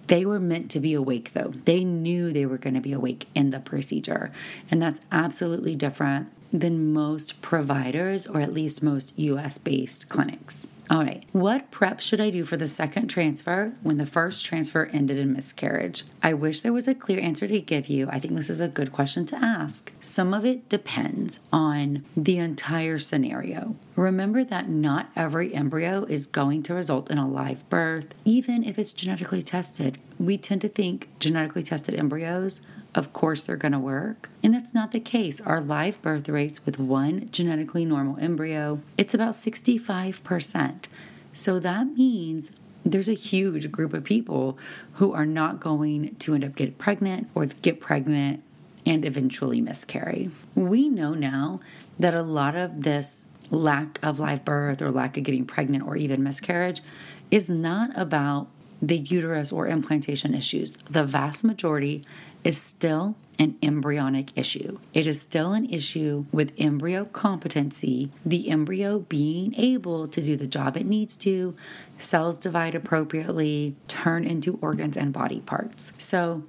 they 0.09 0.25
were 0.25 0.39
meant 0.39 0.69
to 0.71 0.79
be 0.79 0.93
awake, 0.93 1.31
though. 1.33 1.53
They 1.65 1.83
knew 1.83 2.33
they 2.33 2.45
were 2.45 2.57
going 2.57 2.73
to 2.73 2.81
be 2.81 2.93
awake 2.93 3.27
in 3.33 3.51
the 3.51 3.59
procedure. 3.59 4.31
And 4.69 4.81
that's 4.81 4.99
absolutely 5.11 5.75
different 5.75 6.29
than 6.51 6.91
most 6.91 7.41
providers, 7.41 8.25
or 8.25 8.41
at 8.41 8.51
least 8.51 8.83
most 8.83 9.17
US 9.17 9.59
based 9.59 10.09
clinics. 10.09 10.67
All 10.91 11.03
right, 11.03 11.23
what 11.33 11.69
prep 11.69 11.99
should 11.99 12.19
I 12.19 12.31
do 12.31 12.43
for 12.43 12.57
the 12.57 12.67
second 12.67 13.09
transfer 13.09 13.73
when 13.83 13.99
the 13.99 14.07
first 14.07 14.43
transfer 14.43 14.89
ended 14.91 15.19
in 15.19 15.33
miscarriage? 15.33 16.03
I 16.23 16.33
wish 16.33 16.61
there 16.61 16.73
was 16.73 16.87
a 16.87 16.95
clear 16.95 17.19
answer 17.19 17.47
to 17.47 17.61
give 17.61 17.89
you. 17.89 18.09
I 18.09 18.19
think 18.19 18.33
this 18.33 18.49
is 18.49 18.59
a 18.59 18.67
good 18.67 18.91
question 18.91 19.27
to 19.27 19.35
ask. 19.35 19.93
Some 20.01 20.33
of 20.33 20.45
it 20.45 20.67
depends 20.67 21.41
on 21.53 22.05
the 22.17 22.39
entire 22.39 22.97
scenario. 22.97 23.75
Remember 23.95 24.43
that 24.43 24.67
not 24.67 25.11
every 25.15 25.53
embryo 25.53 26.05
is 26.05 26.25
going 26.25 26.63
to 26.63 26.73
result 26.73 27.11
in 27.11 27.19
a 27.19 27.29
live 27.29 27.69
birth, 27.69 28.15
even 28.25 28.63
if 28.63 28.79
it's 28.79 28.93
genetically 28.93 29.43
tested. 29.43 29.99
We 30.17 30.39
tend 30.39 30.61
to 30.61 30.69
think 30.69 31.09
genetically 31.19 31.61
tested 31.61 31.93
embryos 31.93 32.61
of 32.95 33.13
course 33.13 33.43
they're 33.43 33.55
going 33.55 33.71
to 33.71 33.79
work. 33.79 34.29
And 34.43 34.53
that's 34.53 34.73
not 34.73 34.91
the 34.91 34.99
case. 34.99 35.39
Our 35.41 35.61
live 35.61 36.01
birth 36.01 36.27
rates 36.27 36.65
with 36.65 36.79
one 36.79 37.29
genetically 37.31 37.85
normal 37.85 38.17
embryo, 38.19 38.81
it's 38.97 39.13
about 39.13 39.33
65%. 39.33 40.85
So 41.33 41.59
that 41.59 41.87
means 41.95 42.51
there's 42.85 43.09
a 43.09 43.13
huge 43.13 43.71
group 43.71 43.93
of 43.93 44.03
people 44.03 44.57
who 44.93 45.13
are 45.13 45.25
not 45.25 45.59
going 45.59 46.15
to 46.15 46.33
end 46.33 46.43
up 46.43 46.55
getting 46.55 46.73
pregnant 46.75 47.29
or 47.35 47.45
get 47.45 47.79
pregnant 47.79 48.43
and 48.85 49.05
eventually 49.05 49.61
miscarry. 49.61 50.31
We 50.55 50.89
know 50.89 51.13
now 51.13 51.59
that 51.99 52.15
a 52.15 52.23
lot 52.23 52.55
of 52.55 52.83
this 52.83 53.27
lack 53.51 53.99
of 54.03 54.19
live 54.19 54.45
birth 54.45 54.81
or 54.81 54.91
lack 54.91 55.17
of 55.17 55.23
getting 55.23 55.45
pregnant 55.45 55.85
or 55.85 55.95
even 55.95 56.23
miscarriage 56.23 56.81
is 57.29 57.49
not 57.49 57.91
about 57.95 58.47
the 58.81 58.97
uterus 58.97 59.51
or 59.51 59.67
implantation 59.67 60.33
issues. 60.33 60.73
The 60.89 61.03
vast 61.03 61.43
majority 61.43 62.03
is 62.43 62.61
still 62.61 63.15
an 63.37 63.57
embryonic 63.61 64.37
issue. 64.37 64.79
It 64.93 65.07
is 65.07 65.21
still 65.21 65.53
an 65.53 65.69
issue 65.69 66.25
with 66.31 66.53
embryo 66.57 67.05
competency, 67.05 68.11
the 68.25 68.49
embryo 68.49 68.99
being 68.99 69.55
able 69.55 70.07
to 70.09 70.21
do 70.21 70.35
the 70.35 70.47
job 70.47 70.75
it 70.75 70.85
needs 70.85 71.15
to, 71.17 71.55
cells 71.97 72.37
divide 72.37 72.75
appropriately, 72.75 73.75
turn 73.87 74.25
into 74.25 74.59
organs 74.61 74.97
and 74.97 75.13
body 75.13 75.39
parts. 75.39 75.93
So, 75.97 76.43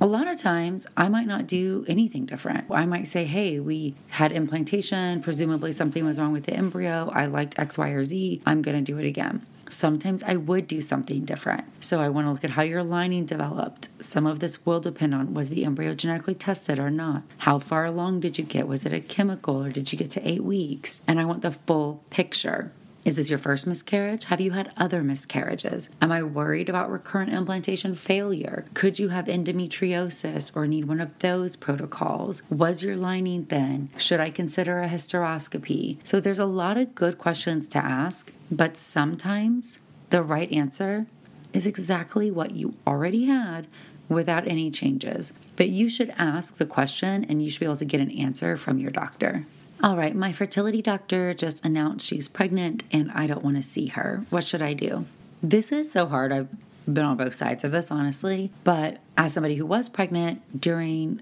a 0.00 0.06
lot 0.06 0.26
of 0.26 0.36
times, 0.36 0.84
I 0.96 1.08
might 1.08 1.28
not 1.28 1.46
do 1.46 1.84
anything 1.86 2.26
different. 2.26 2.64
I 2.72 2.86
might 2.86 3.06
say, 3.06 3.24
hey, 3.24 3.60
we 3.60 3.94
had 4.08 4.32
implantation, 4.32 5.22
presumably 5.22 5.70
something 5.70 6.04
was 6.04 6.18
wrong 6.18 6.32
with 6.32 6.44
the 6.44 6.54
embryo. 6.54 7.08
I 7.14 7.26
liked 7.26 7.56
X, 7.56 7.78
Y, 7.78 7.90
or 7.90 8.02
Z. 8.02 8.42
I'm 8.44 8.62
going 8.62 8.76
to 8.76 8.82
do 8.82 8.98
it 8.98 9.06
again. 9.06 9.46
Sometimes 9.72 10.22
I 10.22 10.36
would 10.36 10.66
do 10.66 10.80
something 10.80 11.24
different. 11.24 11.64
So 11.82 12.00
I 12.00 12.10
want 12.10 12.26
to 12.26 12.32
look 12.32 12.44
at 12.44 12.50
how 12.50 12.62
your 12.62 12.82
lining 12.82 13.24
developed. 13.24 13.88
Some 14.00 14.26
of 14.26 14.38
this 14.38 14.66
will 14.66 14.80
depend 14.80 15.14
on 15.14 15.32
was 15.32 15.48
the 15.48 15.64
embryo 15.64 15.94
genetically 15.94 16.34
tested 16.34 16.78
or 16.78 16.90
not? 16.90 17.22
How 17.38 17.58
far 17.58 17.86
along 17.86 18.20
did 18.20 18.38
you 18.38 18.44
get? 18.44 18.68
Was 18.68 18.84
it 18.84 18.92
a 18.92 19.00
chemical 19.00 19.64
or 19.64 19.70
did 19.70 19.90
you 19.90 19.98
get 19.98 20.10
to 20.12 20.28
eight 20.28 20.44
weeks? 20.44 21.00
And 21.06 21.18
I 21.18 21.24
want 21.24 21.42
the 21.42 21.52
full 21.52 22.04
picture. 22.10 22.72
Is 23.04 23.16
this 23.16 23.30
your 23.30 23.38
first 23.40 23.66
miscarriage? 23.66 24.24
Have 24.24 24.40
you 24.40 24.52
had 24.52 24.72
other 24.76 25.02
miscarriages? 25.02 25.90
Am 26.00 26.12
I 26.12 26.22
worried 26.22 26.68
about 26.68 26.88
recurrent 26.88 27.32
implantation 27.32 27.96
failure? 27.96 28.64
Could 28.74 29.00
you 29.00 29.08
have 29.08 29.24
endometriosis 29.24 30.54
or 30.54 30.68
need 30.68 30.84
one 30.84 31.00
of 31.00 31.18
those 31.18 31.56
protocols? 31.56 32.44
Was 32.48 32.84
your 32.84 32.94
lining 32.94 33.46
thin? 33.46 33.90
Should 33.96 34.20
I 34.20 34.30
consider 34.30 34.80
a 34.80 34.86
hysteroscopy? 34.86 35.98
So 36.04 36.20
there's 36.20 36.38
a 36.38 36.46
lot 36.46 36.78
of 36.78 36.94
good 36.94 37.18
questions 37.18 37.66
to 37.68 37.78
ask, 37.78 38.32
but 38.52 38.76
sometimes 38.76 39.80
the 40.10 40.22
right 40.22 40.50
answer 40.52 41.06
is 41.52 41.66
exactly 41.66 42.30
what 42.30 42.52
you 42.52 42.74
already 42.86 43.24
had 43.24 43.66
without 44.08 44.46
any 44.46 44.70
changes. 44.70 45.32
But 45.56 45.70
you 45.70 45.88
should 45.88 46.14
ask 46.18 46.56
the 46.56 46.66
question 46.66 47.24
and 47.24 47.42
you 47.42 47.50
should 47.50 47.60
be 47.60 47.66
able 47.66 47.76
to 47.76 47.84
get 47.84 48.00
an 48.00 48.12
answer 48.12 48.56
from 48.56 48.78
your 48.78 48.92
doctor. 48.92 49.44
All 49.82 49.96
right, 49.96 50.14
my 50.14 50.30
fertility 50.30 50.80
doctor 50.80 51.34
just 51.34 51.64
announced 51.64 52.06
she's 52.06 52.28
pregnant 52.28 52.84
and 52.92 53.10
I 53.10 53.26
don't 53.26 53.42
want 53.42 53.56
to 53.56 53.62
see 53.64 53.88
her. 53.88 54.24
What 54.30 54.44
should 54.44 54.62
I 54.62 54.74
do? 54.74 55.06
This 55.42 55.72
is 55.72 55.90
so 55.90 56.06
hard. 56.06 56.32
I've 56.32 56.48
been 56.86 57.04
on 57.04 57.16
both 57.16 57.34
sides 57.34 57.64
of 57.64 57.72
this, 57.72 57.90
honestly. 57.90 58.52
But 58.62 58.98
as 59.18 59.32
somebody 59.32 59.56
who 59.56 59.66
was 59.66 59.88
pregnant 59.88 60.60
during 60.60 61.20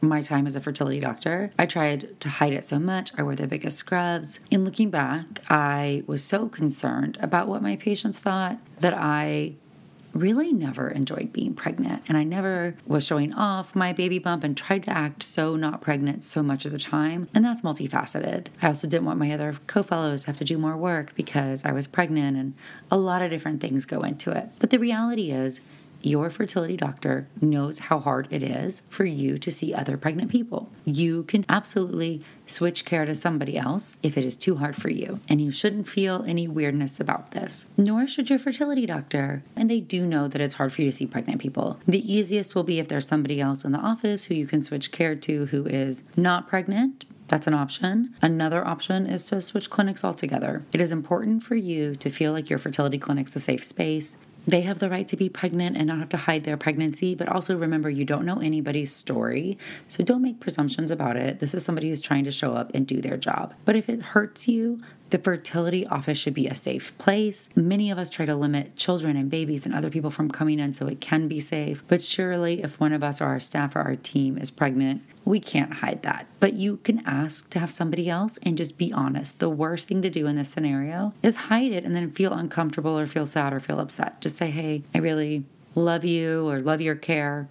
my 0.00 0.22
time 0.22 0.46
as 0.46 0.56
a 0.56 0.60
fertility 0.62 1.00
doctor, 1.00 1.52
I 1.58 1.66
tried 1.66 2.18
to 2.20 2.30
hide 2.30 2.54
it 2.54 2.64
so 2.64 2.78
much. 2.78 3.10
I 3.18 3.22
wore 3.22 3.36
the 3.36 3.46
biggest 3.46 3.76
scrubs. 3.76 4.40
In 4.50 4.64
looking 4.64 4.88
back, 4.88 5.26
I 5.50 6.02
was 6.06 6.24
so 6.24 6.48
concerned 6.48 7.18
about 7.20 7.46
what 7.46 7.62
my 7.62 7.76
patients 7.76 8.18
thought 8.18 8.56
that 8.78 8.94
I 8.94 9.56
really 10.14 10.52
never 10.52 10.88
enjoyed 10.88 11.32
being 11.32 11.54
pregnant. 11.54 12.02
And 12.08 12.16
I 12.16 12.24
never 12.24 12.76
was 12.86 13.06
showing 13.06 13.32
off 13.34 13.74
my 13.74 13.92
baby 13.92 14.18
bump 14.18 14.44
and 14.44 14.56
tried 14.56 14.84
to 14.84 14.90
act 14.90 15.22
so 15.22 15.56
not 15.56 15.80
pregnant 15.80 16.24
so 16.24 16.42
much 16.42 16.64
of 16.64 16.72
the 16.72 16.78
time. 16.78 17.28
And 17.34 17.44
that's 17.44 17.62
multifaceted. 17.62 18.48
I 18.60 18.68
also 18.68 18.88
didn't 18.88 19.06
want 19.06 19.18
my 19.18 19.32
other 19.32 19.56
co 19.66 19.82
fellows 19.82 20.22
to 20.22 20.26
have 20.28 20.36
to 20.38 20.44
do 20.44 20.58
more 20.58 20.76
work 20.76 21.14
because 21.14 21.64
I 21.64 21.72
was 21.72 21.86
pregnant 21.86 22.36
and 22.36 22.54
a 22.90 22.96
lot 22.96 23.22
of 23.22 23.30
different 23.30 23.60
things 23.60 23.86
go 23.86 24.00
into 24.00 24.30
it. 24.30 24.48
But 24.58 24.70
the 24.70 24.78
reality 24.78 25.30
is, 25.30 25.60
your 26.02 26.30
fertility 26.30 26.76
doctor 26.76 27.28
knows 27.40 27.78
how 27.78 27.98
hard 28.00 28.28
it 28.30 28.42
is 28.42 28.82
for 28.88 29.04
you 29.04 29.38
to 29.38 29.50
see 29.50 29.74
other 29.74 29.96
pregnant 29.96 30.30
people. 30.30 30.70
You 30.84 31.24
can 31.24 31.44
absolutely 31.48 32.22
switch 32.46 32.84
care 32.84 33.04
to 33.04 33.14
somebody 33.14 33.56
else 33.56 33.96
if 34.02 34.18
it 34.18 34.24
is 34.24 34.36
too 34.36 34.56
hard 34.56 34.76
for 34.76 34.90
you, 34.90 35.20
and 35.28 35.40
you 35.40 35.50
shouldn't 35.50 35.88
feel 35.88 36.24
any 36.26 36.48
weirdness 36.48 37.00
about 37.00 37.30
this. 37.30 37.64
Nor 37.76 38.06
should 38.06 38.30
your 38.30 38.38
fertility 38.38 38.86
doctor. 38.86 39.42
And 39.56 39.70
they 39.70 39.80
do 39.80 40.04
know 40.04 40.28
that 40.28 40.40
it's 40.40 40.54
hard 40.54 40.72
for 40.72 40.82
you 40.82 40.90
to 40.90 40.96
see 40.96 41.06
pregnant 41.06 41.40
people. 41.40 41.80
The 41.86 42.12
easiest 42.12 42.54
will 42.54 42.64
be 42.64 42.78
if 42.78 42.88
there's 42.88 43.08
somebody 43.08 43.40
else 43.40 43.64
in 43.64 43.72
the 43.72 43.78
office 43.78 44.24
who 44.24 44.34
you 44.34 44.46
can 44.46 44.62
switch 44.62 44.90
care 44.90 45.14
to 45.14 45.46
who 45.46 45.66
is 45.66 46.02
not 46.16 46.48
pregnant 46.48 47.04
that's 47.32 47.46
an 47.46 47.54
option. 47.54 48.14
Another 48.20 48.66
option 48.66 49.06
is 49.06 49.24
to 49.28 49.40
switch 49.40 49.70
clinics 49.70 50.04
altogether. 50.04 50.66
It 50.74 50.82
is 50.82 50.92
important 50.92 51.42
for 51.42 51.54
you 51.54 51.94
to 51.96 52.10
feel 52.10 52.32
like 52.32 52.50
your 52.50 52.58
fertility 52.58 52.98
clinic's 52.98 53.34
a 53.34 53.40
safe 53.40 53.64
space. 53.64 54.18
They 54.46 54.62
have 54.62 54.80
the 54.80 54.90
right 54.90 55.06
to 55.08 55.16
be 55.16 55.28
pregnant 55.28 55.76
and 55.76 55.86
not 55.86 55.98
have 55.98 56.08
to 56.10 56.16
hide 56.16 56.44
their 56.44 56.56
pregnancy, 56.56 57.14
but 57.14 57.28
also 57.28 57.56
remember 57.56 57.88
you 57.88 58.04
don't 58.04 58.24
know 58.24 58.40
anybody's 58.40 58.92
story. 58.92 59.56
So 59.86 60.02
don't 60.02 60.22
make 60.22 60.40
presumptions 60.40 60.90
about 60.90 61.16
it. 61.16 61.38
This 61.38 61.54
is 61.54 61.64
somebody 61.64 61.88
who's 61.88 62.00
trying 62.00 62.24
to 62.24 62.32
show 62.32 62.54
up 62.54 62.70
and 62.74 62.86
do 62.86 63.00
their 63.00 63.16
job. 63.16 63.54
But 63.64 63.76
if 63.76 63.88
it 63.88 64.02
hurts 64.02 64.48
you, 64.48 64.80
the 65.12 65.18
fertility 65.18 65.86
office 65.86 66.16
should 66.16 66.32
be 66.32 66.48
a 66.48 66.54
safe 66.54 66.96
place. 66.96 67.50
Many 67.54 67.90
of 67.90 67.98
us 67.98 68.08
try 68.08 68.24
to 68.24 68.34
limit 68.34 68.76
children 68.76 69.14
and 69.14 69.30
babies 69.30 69.66
and 69.66 69.74
other 69.74 69.90
people 69.90 70.10
from 70.10 70.30
coming 70.30 70.58
in 70.58 70.72
so 70.72 70.86
it 70.86 71.02
can 71.02 71.28
be 71.28 71.38
safe. 71.38 71.84
But 71.86 72.02
surely, 72.02 72.62
if 72.62 72.80
one 72.80 72.94
of 72.94 73.04
us 73.04 73.20
or 73.20 73.26
our 73.26 73.38
staff 73.38 73.76
or 73.76 73.80
our 73.80 73.94
team 73.94 74.38
is 74.38 74.50
pregnant, 74.50 75.02
we 75.26 75.38
can't 75.38 75.74
hide 75.74 76.02
that. 76.02 76.26
But 76.40 76.54
you 76.54 76.78
can 76.78 77.06
ask 77.06 77.50
to 77.50 77.58
have 77.58 77.70
somebody 77.70 78.08
else 78.08 78.38
and 78.42 78.56
just 78.56 78.78
be 78.78 78.90
honest. 78.90 79.38
The 79.38 79.50
worst 79.50 79.86
thing 79.86 80.00
to 80.00 80.08
do 80.08 80.26
in 80.26 80.36
this 80.36 80.48
scenario 80.48 81.12
is 81.22 81.36
hide 81.36 81.72
it 81.72 81.84
and 81.84 81.94
then 81.94 82.10
feel 82.10 82.32
uncomfortable 82.32 82.98
or 82.98 83.06
feel 83.06 83.26
sad 83.26 83.52
or 83.52 83.60
feel 83.60 83.80
upset. 83.80 84.22
Just 84.22 84.38
say, 84.38 84.50
hey, 84.50 84.82
I 84.94 84.98
really 84.98 85.44
love 85.74 86.06
you 86.06 86.48
or 86.48 86.58
love 86.58 86.80
your 86.80 86.96
care, 86.96 87.48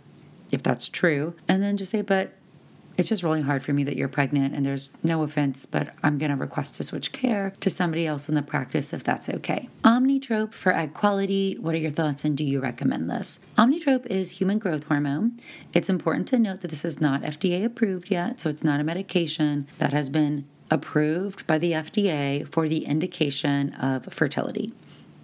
if 0.52 0.64
that's 0.64 0.88
true. 0.88 1.36
And 1.48 1.62
then 1.62 1.78
just 1.78 1.92
say, 1.92 2.02
but 2.02 2.34
it's 3.02 3.10
just 3.10 3.24
really 3.24 3.42
hard 3.42 3.64
for 3.64 3.74
me 3.74 3.84
that 3.84 3.98
you're 3.98 4.08
pregnant 4.08 4.54
and 4.54 4.64
there's 4.64 4.92
no 5.02 5.24
offense, 5.24 5.66
but 5.66 5.92
I'm 6.04 6.20
going 6.20 6.30
to 6.30 6.38
request 6.38 6.76
to 6.76 6.84
switch 6.84 7.12
care 7.12 7.52
to 7.60 7.72
somebody 7.72 8.06
else 8.06 8.30
in 8.30 8.36
the 8.36 8.44
practice 8.44 8.94
if 8.94 9.04
that's 9.04 9.28
okay. 9.28 9.70
Omnitrope 9.84 10.54
for 10.54 10.72
egg 10.72 10.94
quality. 10.94 11.58
What 11.60 11.74
are 11.74 11.80
your 11.80 11.90
thoughts 11.90 12.24
and 12.26 12.38
do 12.38 12.44
you 12.44 12.60
recommend 12.60 13.10
this? 13.10 13.40
Omnitrope 13.58 14.06
is 14.06 14.34
human 14.34 14.60
growth 14.60 14.84
hormone. 14.84 15.40
It's 15.74 15.90
important 15.90 16.28
to 16.28 16.38
note 16.38 16.62
that 16.62 16.68
this 16.68 16.86
is 16.86 17.02
not 17.02 17.24
FDA 17.24 17.66
approved 17.66 18.12
yet, 18.12 18.40
so 18.40 18.52
it's 18.52 18.64
not 18.64 18.80
a 18.80 18.84
medication 18.84 19.68
that 19.80 19.94
has 19.94 20.12
been 20.12 20.46
approved 20.70 21.48
by 21.48 21.58
the 21.58 21.72
FDA 21.72 22.48
for 22.48 22.70
the 22.70 22.86
indication 22.86 23.74
of 23.74 24.14
fertility. 24.14 24.74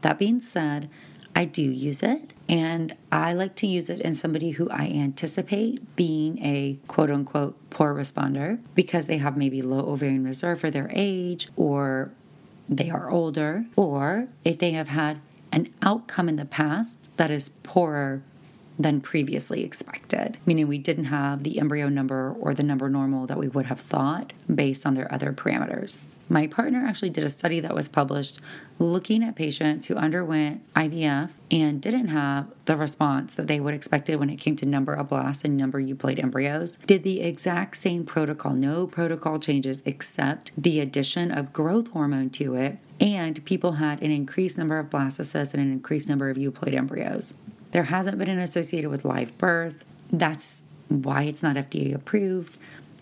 That 0.02 0.18
being 0.18 0.42
said, 0.42 0.90
I 1.38 1.46
do 1.46 1.62
use 1.62 2.02
it. 2.02 2.34
And 2.50 2.96
I 3.12 3.34
like 3.34 3.54
to 3.58 3.68
use 3.68 3.92
it 3.92 4.02
in 4.02 4.16
somebody 4.16 4.52
who 4.52 4.68
I 4.72 4.88
anticipate 4.88 5.96
being 5.96 6.44
a 6.44 6.80
quote 6.88 7.12
unquote 7.12 7.56
poor 7.70 7.94
responder 7.94 8.60
because 8.74 9.06
they 9.06 9.20
have 9.20 9.38
maybe 9.38 9.62
low 9.62 9.88
ovarian 9.88 10.24
reserve 10.24 10.60
for 10.60 10.72
their 10.72 10.90
age 10.92 11.48
or 11.56 12.12
they 12.68 12.90
are 12.90 13.12
older, 13.12 13.66
or 13.76 14.28
if 14.44 14.58
they 14.58 14.72
have 14.72 14.88
had 14.88 15.22
an 15.52 15.68
outcome 15.84 16.28
in 16.28 16.38
the 16.38 16.46
past 16.46 17.16
that 17.18 17.30
is 17.30 17.50
poorer 17.62 18.24
than 18.80 19.00
previously 19.00 19.64
expected, 19.64 20.38
meaning 20.46 20.68
we 20.68 20.80
didn't 20.80 21.06
have 21.06 21.44
the 21.44 21.60
embryo 21.60 21.88
number 21.88 22.36
or 22.40 22.56
the 22.56 22.64
number 22.64 22.90
normal 22.90 23.28
that 23.28 23.38
we 23.38 23.48
would 23.48 23.68
have 23.68 23.80
thought 23.80 24.34
based 24.54 24.88
on 24.88 24.96
their 24.96 25.12
other 25.14 25.32
parameters. 25.32 25.98
My 26.30 26.48
partner 26.48 26.86
actually 26.86 27.10
did 27.10 27.24
a 27.24 27.30
study 27.30 27.60
that 27.62 27.74
was 27.74 27.88
published 27.88 28.40
looking 28.80 29.24
at 29.24 29.36
patients 29.36 29.88
who 29.88 29.96
underwent 29.96 30.62
IVF 30.74 31.30
and 31.50 31.82
didn't 31.82 32.10
have 32.10 32.48
the 32.66 32.76
response 32.76 33.34
that 33.36 33.48
they 33.48 33.60
would 33.60 33.74
expected 33.74 34.18
when 34.18 34.30
it 34.30 34.36
came 34.36 34.56
to 34.58 34.66
number 34.66 34.94
of 34.94 35.10
blasts 35.10 35.44
and 35.44 35.56
number 35.56 35.80
of 35.80 35.86
euploid 35.86 36.22
embryos. 36.22 36.78
Did 36.86 37.04
the 37.04 37.22
exact 37.22 37.78
same 37.78 38.06
protocol, 38.06 38.54
no 38.54 38.88
protocol 38.88 39.40
changes 39.40 39.82
except 39.86 40.52
the 40.62 40.80
addition 40.80 41.32
of 41.32 41.54
growth 41.54 41.92
hormone 41.92 42.30
to 42.32 42.56
it, 42.56 42.78
and 43.00 43.44
people 43.46 43.74
had 43.74 44.02
an 44.02 44.12
increased 44.12 44.58
number 44.58 44.80
of 44.80 44.90
blastocysts 44.90 45.54
and 45.54 45.64
an 45.64 45.72
increased 45.72 46.10
number 46.10 46.30
of 46.30 46.38
euploid 46.38 46.76
embryos. 46.76 47.34
There 47.72 47.84
hasn't 47.84 48.18
been 48.18 48.30
an 48.30 48.40
associated 48.40 48.90
with 48.90 49.06
live 49.06 49.38
birth. 49.38 49.84
That's 50.12 50.64
why 50.90 51.24
it's 51.24 51.44
not 51.44 51.56
FDA 51.56 51.94
approved. 51.94 52.58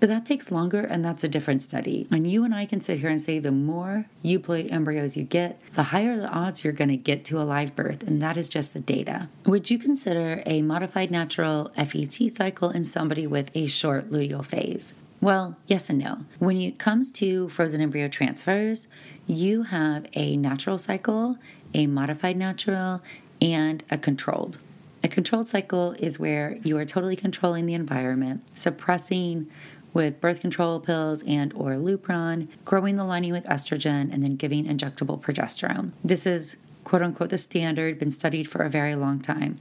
But 0.06 0.12
that 0.12 0.26
takes 0.28 0.52
longer, 0.52 0.82
and 0.82 1.04
that's 1.04 1.24
a 1.24 1.28
different 1.28 1.64
study. 1.64 2.08
And 2.12 2.30
you 2.30 2.44
and 2.44 2.54
I 2.54 2.68
can 2.68 2.80
sit 2.80 3.00
here 3.00 3.10
and 3.10 3.20
say 3.20 3.40
the 3.40 3.52
more 3.52 4.06
euploid 4.24 4.72
embryos 4.72 5.18
you 5.18 5.24
get, 5.24 5.60
the 5.74 5.82
higher 5.82 6.16
the 6.16 6.30
odds 6.30 6.64
you're 6.64 6.74
going 6.74 6.92
to 6.92 6.96
get 6.96 7.26
to 7.26 7.40
a 7.40 7.42
live 7.42 7.76
birth, 7.76 8.04
and 8.04 8.22
that 8.22 8.38
is 8.38 8.48
just 8.48 8.74
the 8.74 8.80
data. 8.80 9.30
Would 9.48 9.72
you 9.72 9.80
consider 9.80 10.44
a 10.46 10.62
modified 10.62 11.10
natural 11.10 11.72
FET 11.76 12.14
cycle 12.36 12.70
in 12.70 12.84
somebody 12.84 13.26
with 13.26 13.50
a 13.56 13.66
short 13.66 14.12
luteal 14.12 14.46
phase? 14.46 14.94
Well, 15.22 15.58
yes 15.66 15.90
and 15.90 15.98
no. 15.98 16.20
When 16.38 16.58
it 16.58 16.78
comes 16.78 17.12
to 17.14 17.50
frozen 17.50 17.82
embryo 17.82 18.08
transfers, 18.08 18.88
you 19.26 19.64
have 19.64 20.06
a 20.14 20.38
natural 20.38 20.78
cycle, 20.78 21.40
a 21.74 21.88
modified 21.88 22.38
natural, 22.38 23.02
and 23.42 23.84
a 23.90 23.98
controlled. 23.98 24.60
A 25.06 25.08
controlled 25.08 25.48
cycle 25.48 25.92
is 26.00 26.18
where 26.18 26.58
you 26.64 26.80
are 26.80 26.86
totally 26.86 27.16
controlling 27.16 27.68
the 27.68 27.76
environment, 27.76 28.42
suppressing 28.56 29.46
with 29.96 30.22
birth 30.22 30.42
control 30.42 30.80
pills 30.80 31.24
and 31.26 31.52
or 31.54 31.72
Lupron, 31.72 32.50
growing 32.66 32.98
the 32.98 33.06
lining 33.06 33.32
with 33.32 33.46
estrogen, 33.46 34.14
and 34.14 34.22
then 34.22 34.36
giving 34.36 34.66
injectable 34.66 35.20
progesterone. 35.20 35.94
This 36.04 36.28
is 36.28 36.58
quote 36.84 37.02
unquote 37.02 37.32
the 37.32 37.38
standard, 37.38 37.98
been 37.98 38.12
studied 38.12 38.48
for 38.48 38.62
a 38.62 38.70
very 38.70 38.94
long 38.94 39.20
time. 39.20 39.58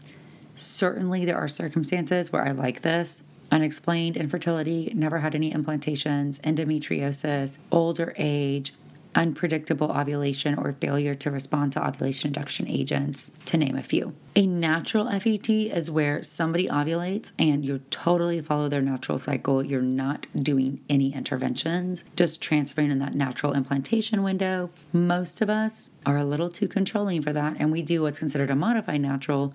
Certainly, 0.57 1.24
there 1.24 1.39
are 1.39 1.49
circumstances 1.49 2.30
where 2.30 2.43
I 2.43 2.51
like 2.51 2.82
this. 2.82 3.22
Unexplained 3.51 4.16
infertility, 4.16 4.93
never 4.95 5.20
had 5.20 5.35
any 5.35 5.53
implantations, 5.53 6.41
endometriosis, 6.41 7.59
older 7.70 8.12
age, 8.16 8.74
unpredictable 9.15 9.91
ovulation 9.91 10.55
or 10.57 10.73
failure 10.81 11.15
to 11.15 11.31
respond 11.31 11.73
to 11.73 11.87
ovulation 11.87 12.29
induction 12.29 12.69
agents, 12.69 13.31
to 13.47 13.57
name 13.57 13.77
a 13.77 13.83
few. 13.83 14.15
A 14.37 14.47
natural 14.47 15.09
FET 15.09 15.49
is 15.49 15.91
where 15.91 16.23
somebody 16.23 16.67
ovulates 16.67 17.33
and 17.39 17.65
you 17.65 17.79
totally 17.91 18.41
follow 18.41 18.69
their 18.69 18.83
natural 18.83 19.19
cycle. 19.19 19.65
You're 19.65 19.81
not 19.81 20.27
doing 20.35 20.81
any 20.91 21.15
interventions, 21.15 22.05
just 22.17 22.41
transferring 22.41 22.91
in 22.91 22.99
that 22.99 23.15
natural 23.15 23.53
implantation 23.53 24.23
window. 24.23 24.71
Most 24.93 25.41
of 25.41 25.49
us 25.49 25.91
are 26.05 26.17
a 26.17 26.25
little 26.25 26.49
too 26.49 26.69
controlling 26.69 27.23
for 27.23 27.33
that, 27.33 27.57
and 27.59 27.71
we 27.71 27.83
do 27.83 28.03
what's 28.03 28.19
considered 28.19 28.51
a 28.51 28.57
modified 28.57 29.01
natural, 29.01 29.55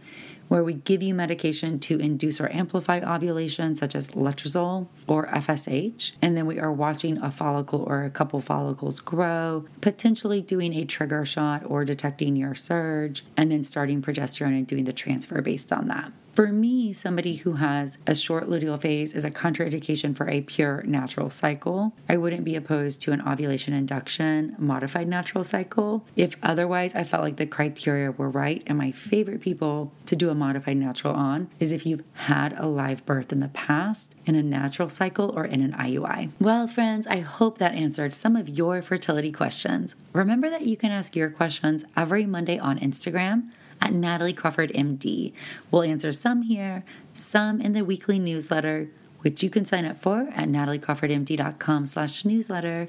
where 0.49 0.63
we 0.63 0.73
give 0.73 1.01
you 1.01 1.13
medication 1.13 1.79
to 1.79 1.97
induce 1.99 2.41
or 2.41 2.51
amplify 2.51 2.99
ovulation, 2.99 3.75
such 3.75 3.95
as 3.95 4.09
letrozole 4.09 4.87
or 5.07 5.27
FSH, 5.27 6.11
and 6.21 6.35
then 6.35 6.45
we 6.45 6.59
are 6.59 6.73
watching 6.73 7.17
a 7.21 7.31
follicle 7.31 7.83
or 7.87 8.03
a 8.03 8.09
couple 8.09 8.41
follicles 8.41 8.99
grow, 8.99 9.65
potentially 9.79 10.41
doing 10.41 10.73
a 10.73 10.83
trigger 10.83 11.25
shot 11.25 11.63
or 11.65 11.85
detecting 11.85 12.35
your 12.35 12.55
surge, 12.55 13.23
and 13.37 13.51
then 13.51 13.63
starting 13.63 14.01
progesterone 14.01 14.57
and 14.57 14.67
doing 14.67 14.83
the 14.83 14.93
transfer 14.93 15.41
based 15.41 15.71
on 15.71 15.87
that. 15.87 16.11
For 16.39 16.53
me, 16.53 16.93
somebody 16.93 17.35
who 17.35 17.51
has 17.55 17.97
a 18.07 18.15
short 18.15 18.45
luteal 18.45 18.81
phase 18.81 19.13
is 19.13 19.25
a 19.25 19.29
contraindication 19.29 20.15
for 20.15 20.25
a 20.29 20.39
pure 20.39 20.81
natural 20.83 21.29
cycle. 21.29 21.91
I 22.07 22.15
wouldn't 22.15 22.45
be 22.45 22.55
opposed 22.55 23.01
to 23.01 23.11
an 23.11 23.21
ovulation 23.27 23.73
induction 23.73 24.55
modified 24.57 25.09
natural 25.09 25.43
cycle 25.43 26.05
if 26.15 26.37
otherwise 26.41 26.95
I 26.95 27.03
felt 27.03 27.23
like 27.23 27.35
the 27.35 27.45
criteria 27.45 28.11
were 28.11 28.29
right. 28.29 28.63
And 28.67 28.77
my 28.77 28.93
favorite 28.93 29.41
people 29.41 29.91
to 30.05 30.15
do 30.15 30.29
a 30.29 30.33
modified 30.33 30.77
natural 30.77 31.13
on 31.13 31.49
is 31.59 31.73
if 31.73 31.85
you've 31.85 32.05
had 32.13 32.57
a 32.57 32.67
live 32.67 33.05
birth 33.05 33.33
in 33.33 33.41
the 33.41 33.49
past 33.49 34.15
in 34.25 34.35
a 34.35 34.41
natural 34.41 34.87
cycle 34.87 35.33
or 35.35 35.43
in 35.43 35.61
an 35.61 35.73
IUI. 35.73 36.29
Well, 36.39 36.67
friends, 36.67 37.05
I 37.05 37.19
hope 37.19 37.57
that 37.57 37.73
answered 37.73 38.15
some 38.15 38.37
of 38.37 38.47
your 38.47 38.81
fertility 38.81 39.33
questions. 39.33 39.93
Remember 40.13 40.49
that 40.49 40.61
you 40.61 40.77
can 40.77 40.91
ask 40.91 41.17
your 41.17 41.31
questions 41.31 41.83
every 41.97 42.25
Monday 42.25 42.57
on 42.57 42.79
Instagram 42.79 43.49
at 43.81 43.93
Natalie 43.93 44.33
Crawford 44.33 44.71
MD. 44.73 45.33
We'll 45.71 45.83
answer 45.83 46.11
some 46.11 46.43
here, 46.43 46.83
some 47.13 47.61
in 47.61 47.73
the 47.73 47.83
weekly 47.83 48.19
newsletter, 48.19 48.89
which 49.19 49.43
you 49.43 49.49
can 49.49 49.65
sign 49.65 49.85
up 49.85 50.01
for 50.01 50.29
at 50.33 50.47
nataliecrawfordmd.com 50.47 51.85
slash 51.85 52.25
newsletter. 52.25 52.87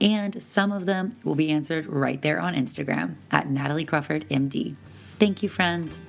And 0.00 0.42
some 0.42 0.72
of 0.72 0.86
them 0.86 1.16
will 1.24 1.34
be 1.34 1.50
answered 1.50 1.86
right 1.86 2.20
there 2.20 2.40
on 2.40 2.54
Instagram 2.54 3.14
at 3.30 3.48
Natalie 3.48 3.84
Crawford 3.84 4.28
MD. 4.28 4.74
Thank 5.18 5.42
you, 5.42 5.48
friends. 5.48 6.00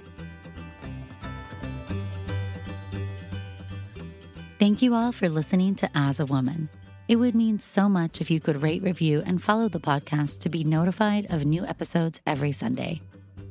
Thank 4.59 4.81
you 4.81 4.95
all 4.95 5.11
for 5.11 5.27
listening 5.27 5.75
to 5.75 5.89
As 5.93 6.19
a 6.19 6.25
Woman. 6.25 6.69
It 7.07 7.17
would 7.17 7.36
mean 7.36 7.59
so 7.59 7.89
much 7.89 8.21
if 8.21 8.31
you 8.31 8.39
could 8.39 8.61
rate, 8.61 8.81
review, 8.81 9.21
and 9.25 9.43
follow 9.43 9.67
the 9.67 9.79
podcast 9.79 10.39
to 10.39 10.49
be 10.49 10.63
notified 10.63 11.31
of 11.34 11.45
new 11.45 11.65
episodes 11.65 12.21
every 12.25 12.53
Sunday. 12.53 13.01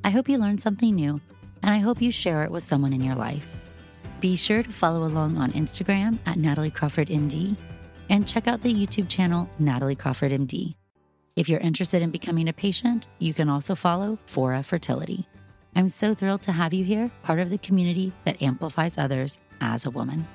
I 0.05 0.11
hope 0.11 0.29
you 0.29 0.37
learned 0.39 0.61
something 0.61 0.95
new, 0.95 1.21
and 1.63 1.73
I 1.73 1.79
hope 1.79 2.03
you 2.03 2.11
share 2.11 2.43
it 2.43 2.51
with 2.51 2.65
someone 2.65 2.93
in 2.93 3.03
your 3.03 3.15
life. 3.15 3.47
Be 4.21 4.35
sure 4.35 4.63
to 4.63 4.73
follow 4.73 5.07
along 5.07 5.37
on 5.39 5.53
Instagram 5.53 6.19
at 6.27 6.39
Natalie 6.39 6.71
Crawford 6.71 7.09
MD 7.09 7.57
and 8.11 8.27
check 8.27 8.49
out 8.49 8.61
the 8.61 8.75
YouTube 8.75 9.09
channel 9.09 9.49
Natalie 9.61 9.95
Crawford 9.95 10.33
MD. 10.33 10.75
If 11.37 11.49
you're 11.49 11.61
interested 11.61 12.03
in 12.03 12.11
becoming 12.11 12.49
a 12.49 12.53
patient, 12.53 13.07
you 13.21 13.33
can 13.33 13.49
also 13.49 13.77
follow 13.77 14.19
Fora 14.27 14.65
Fertility. 14.65 15.27
I'm 15.77 15.89
so 15.89 16.15
thrilled 16.15 16.43
to 16.43 16.53
have 16.53 16.75
you 16.75 16.85
here, 16.85 17.11
part 17.23 17.39
of 17.39 17.49
the 17.49 17.59
community 17.59 18.13
that 18.25 18.43
amplifies 18.43 18.99
others 18.99 19.39
as 19.61 19.87
a 19.87 19.91
woman. 19.91 20.27